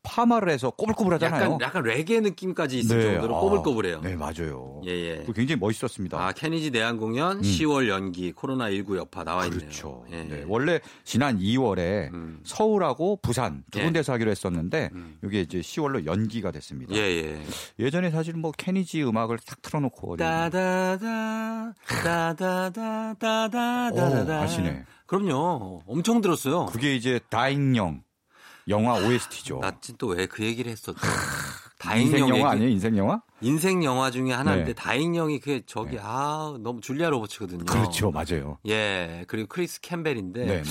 파마를 0.05 0.49
해서 0.49 0.69
꼬불꼬불하잖아요. 0.69 1.43
약간 1.43 1.61
약간 1.61 1.83
레게 1.83 2.19
느낌까지 2.19 2.79
있을 2.79 2.97
네, 2.97 3.03
정도로 3.13 3.37
아, 3.37 3.39
꼬불꼬불해요. 3.41 4.01
네, 4.01 4.15
맞아요. 4.15 4.81
예, 4.85 4.91
예. 4.91 5.25
굉장히 5.35 5.59
멋있었습니다. 5.59 6.17
아, 6.17 6.31
케니지 6.31 6.71
내한 6.71 6.97
공연 6.97 7.41
10월 7.41 7.87
연기 7.89 8.31
코로나 8.31 8.69
19 8.69 8.97
여파 8.97 9.23
나와 9.23 9.45
있네요. 9.45 9.57
음. 9.57 9.59
그렇죠. 9.61 10.05
예. 10.11 10.23
네, 10.23 10.45
원래 10.47 10.79
지난 11.03 11.39
2월에 11.39 12.13
음. 12.13 12.39
서울하고 12.43 13.19
부산 13.21 13.63
두 13.71 13.79
예. 13.79 13.83
군데서 13.83 14.13
하기로 14.13 14.31
했었는데 14.31 14.91
음. 14.93 15.17
이게 15.23 15.41
이제 15.41 15.59
10월로 15.59 16.05
연기가 16.05 16.51
됐습니다. 16.51 16.95
예, 16.95 16.99
예. 16.99 17.41
예전에 17.79 18.11
사실 18.11 18.35
뭐 18.35 18.51
케니지 18.51 19.03
음악을 19.03 19.39
탁 19.39 19.61
틀어놓고 19.61 20.17
따다다 20.17 21.73
따다다 21.85 23.13
따다다다 23.15 24.39
오, 24.39 24.43
아시네. 24.43 24.85
그럼요. 25.05 25.81
엄청 25.85 26.21
들었어요. 26.21 26.65
그게 26.67 26.95
이제 26.95 27.19
다잉영 27.29 28.01
영화 28.67 28.95
OST죠. 28.95 29.59
나 29.61 29.71
또 29.97 30.15
왜 30.15 30.27
그 30.27 30.43
얘기를 30.43 30.71
했었죠? 30.71 30.97
인생 31.93 32.11
다잉영 32.19 32.29
영화 32.29 32.35
얘기- 32.37 32.43
아니에요? 32.45 32.69
인생 32.69 32.97
영화? 32.97 33.21
인생 33.41 33.83
영화 33.83 34.09
중에 34.09 34.31
하나인데 34.31 34.65
네. 34.67 34.73
다잉영이 34.73 35.39
그게 35.39 35.61
저기 35.67 35.97
아 36.01 36.55
너무 36.61 36.81
줄리아 36.81 37.09
로버츠거든요. 37.09 37.65
그렇죠, 37.65 38.09
맞아요. 38.11 38.57
예 38.67 39.23
그리고 39.27 39.47
크리스 39.49 39.81
캠벨인데 39.81 40.45
네, 40.45 40.61
네. 40.63 40.69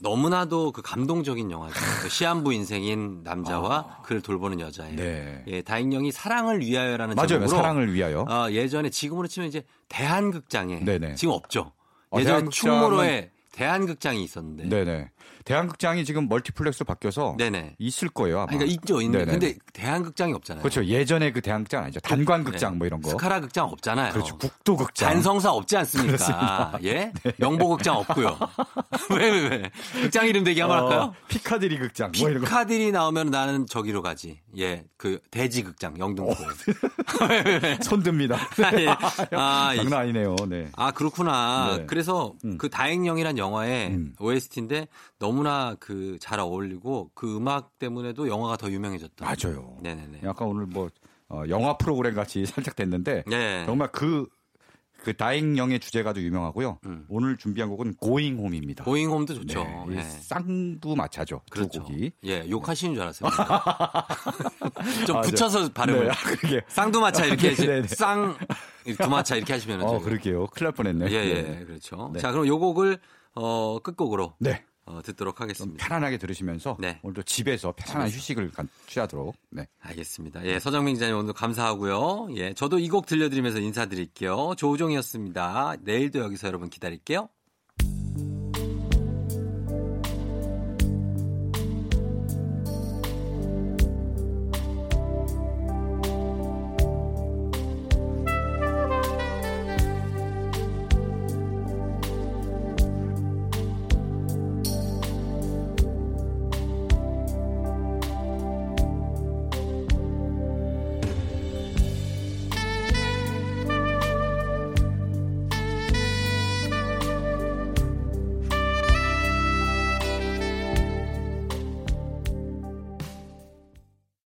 너무나도 0.00 0.72
그 0.72 0.82
감동적인 0.82 1.50
영화죠. 1.50 1.74
그 2.02 2.08
시한부 2.08 2.52
인생인 2.52 3.20
남자와 3.22 4.02
그를 4.04 4.20
돌보는 4.20 4.58
여자예요. 4.60 4.94
아. 4.94 4.96
네. 4.96 5.44
예 5.46 5.62
다잉영이 5.62 6.10
사랑을 6.10 6.60
위하여라는 6.60 7.14
맞아요. 7.14 7.28
제목으로 7.28 7.56
사랑을 7.56 7.92
위하여. 7.94 8.22
어, 8.28 8.50
예전에 8.50 8.90
지금으로 8.90 9.28
치면 9.28 9.48
이제 9.48 9.62
대한극장에 9.88 10.80
네네. 10.84 11.14
지금 11.14 11.34
없죠. 11.34 11.72
어, 12.10 12.18
예전에 12.18 12.42
대한극장은- 12.46 12.50
충무로에 12.52 13.30
대한극장이 13.52 14.22
있었는데. 14.24 14.68
네네. 14.68 15.10
대한극장이 15.44 16.04
지금 16.04 16.28
멀티플렉스로 16.28 16.84
바뀌어서 16.84 17.36
네네. 17.38 17.76
있을 17.78 18.08
거예요. 18.08 18.40
아마. 18.40 18.46
그러니까 18.46 18.70
있죠. 18.70 19.00
있는데 19.00 19.24
네네. 19.24 19.38
근데 19.38 19.58
대한극장이 19.72 20.32
없잖아요. 20.34 20.62
그렇죠. 20.62 20.84
예전에 20.84 21.32
그 21.32 21.40
대한극장 21.40 21.84
아니죠. 21.84 22.00
단관극장 22.00 22.72
네. 22.72 22.78
뭐 22.78 22.86
이런 22.86 23.00
거. 23.00 23.10
스카라 23.10 23.40
극장 23.40 23.66
없잖아요. 23.66 24.12
그렇죠. 24.12 24.36
국도극장. 24.36 25.08
단성사 25.10 25.50
없지 25.52 25.76
않습니까? 25.78 26.78
네. 26.82 26.88
예? 26.90 27.12
영보극장 27.40 27.96
없고요. 27.96 28.38
왜, 29.16 29.30
왜, 29.30 29.48
왜? 29.48 29.70
극장 30.02 30.26
이름 30.26 30.44
대기 30.44 30.60
한번 30.60 30.82
할까요? 30.82 31.00
어, 31.00 31.14
피카디리 31.28 31.78
극장 31.78 32.12
뭐. 32.18 32.28
피카딜이 32.28 32.92
나오면 32.92 33.30
나는 33.30 33.66
저기로 33.66 34.02
가지. 34.02 34.40
예, 34.58 34.84
그 34.96 35.18
대지 35.30 35.62
극장 35.62 35.98
영등포. 35.98 36.34
손듭니다. 37.82 38.36
예. 38.78 38.86
아, 39.32 39.72
이- 39.74 39.76
장난 39.78 40.00
아니네요. 40.00 40.36
네. 40.48 40.68
아 40.76 40.90
그렇구나. 40.90 41.76
네. 41.78 41.86
그래서 41.86 42.34
그 42.58 42.68
다행령이란 42.68 43.38
영화의 43.38 43.88
음. 43.88 44.12
OST인데 44.18 44.88
너무나 45.18 45.74
그 45.80 46.16
잘 46.20 46.40
어울리고 46.40 47.10
그 47.14 47.36
음악 47.36 47.78
때문에도 47.78 48.28
영화가 48.28 48.56
더 48.56 48.70
유명해졌다. 48.70 49.24
맞아요. 49.24 49.76
네네네. 49.82 50.20
약간 50.24 50.48
오늘 50.48 50.66
뭐 50.66 50.90
어, 51.28 51.42
영화 51.48 51.76
프로그램 51.76 52.14
같이 52.14 52.44
살짝 52.46 52.76
됐는데 52.76 53.24
네. 53.26 53.64
정말 53.66 53.90
그, 53.92 54.26
그 55.02 55.16
다잉영의 55.16 55.80
주제가도 55.80 56.20
유명하고요. 56.22 56.78
음. 56.86 57.04
오늘 57.08 57.36
준비한 57.36 57.70
곡은 57.70 57.94
고잉홈입니다. 57.94 58.84
고잉홈도 58.84 59.34
좋죠. 59.34 59.64
네, 59.64 59.84
이 59.90 59.96
예. 59.96 60.02
쌍두 60.02 60.96
마차죠. 60.96 61.42
그렇죠. 61.50 61.80
두 61.80 61.84
곡이. 61.84 62.12
예, 62.24 62.48
욕하시는 62.48 62.94
줄 62.94 63.02
알았어요. 63.02 63.30
좀 65.06 65.16
아, 65.16 65.20
네. 65.22 65.30
붙여서 65.30 65.72
발음을. 65.72 66.04
네, 66.06 66.10
아, 66.10 66.14
그러게. 66.14 66.62
쌍두 66.68 67.00
마차 67.00 67.24
이렇게 67.26 67.54
네, 67.54 67.54
네, 67.54 67.80
하시, 67.80 67.88
네. 67.88 67.94
쌍 67.94 68.36
두마차 68.98 69.36
이렇게 69.36 69.52
하시면 69.52 69.82
어, 69.82 69.98
그러게요. 70.00 70.46
큰일 70.48 70.64
날 70.66 70.72
뻔했네. 70.72 71.10
예, 71.10 71.14
예, 71.14 71.42
네. 71.42 71.64
그렇죠. 71.64 72.10
네. 72.12 72.20
자, 72.20 72.32
그럼 72.32 72.46
요 72.46 72.58
곡을 72.58 72.98
어, 73.34 73.78
끝곡으로 73.82 74.34
네. 74.40 74.64
어, 74.88 75.02
듣도록 75.02 75.36
좀 75.36 75.44
하겠습니다. 75.44 75.86
편안하게 75.86 76.18
들으시면서 76.18 76.76
네. 76.80 76.98
오늘도 77.02 77.22
집에서 77.24 77.72
편안한 77.76 78.08
휴식을 78.10 78.50
간- 78.52 78.68
취하도록. 78.86 79.34
네. 79.50 79.66
알겠습니다. 79.80 80.44
예, 80.46 80.58
서정민 80.58 80.94
기자님 80.94 81.16
오늘 81.16 81.32
감사하고요. 81.34 82.28
예, 82.36 82.54
저도 82.54 82.78
이 82.78 82.88
곡 82.88 83.06
들려드리면서 83.06 83.58
인사드릴게요. 83.60 84.54
조우종이었습니다. 84.56 85.76
내일도 85.82 86.20
여기서 86.20 86.46
여러분 86.48 86.70
기다릴게요. 86.70 87.28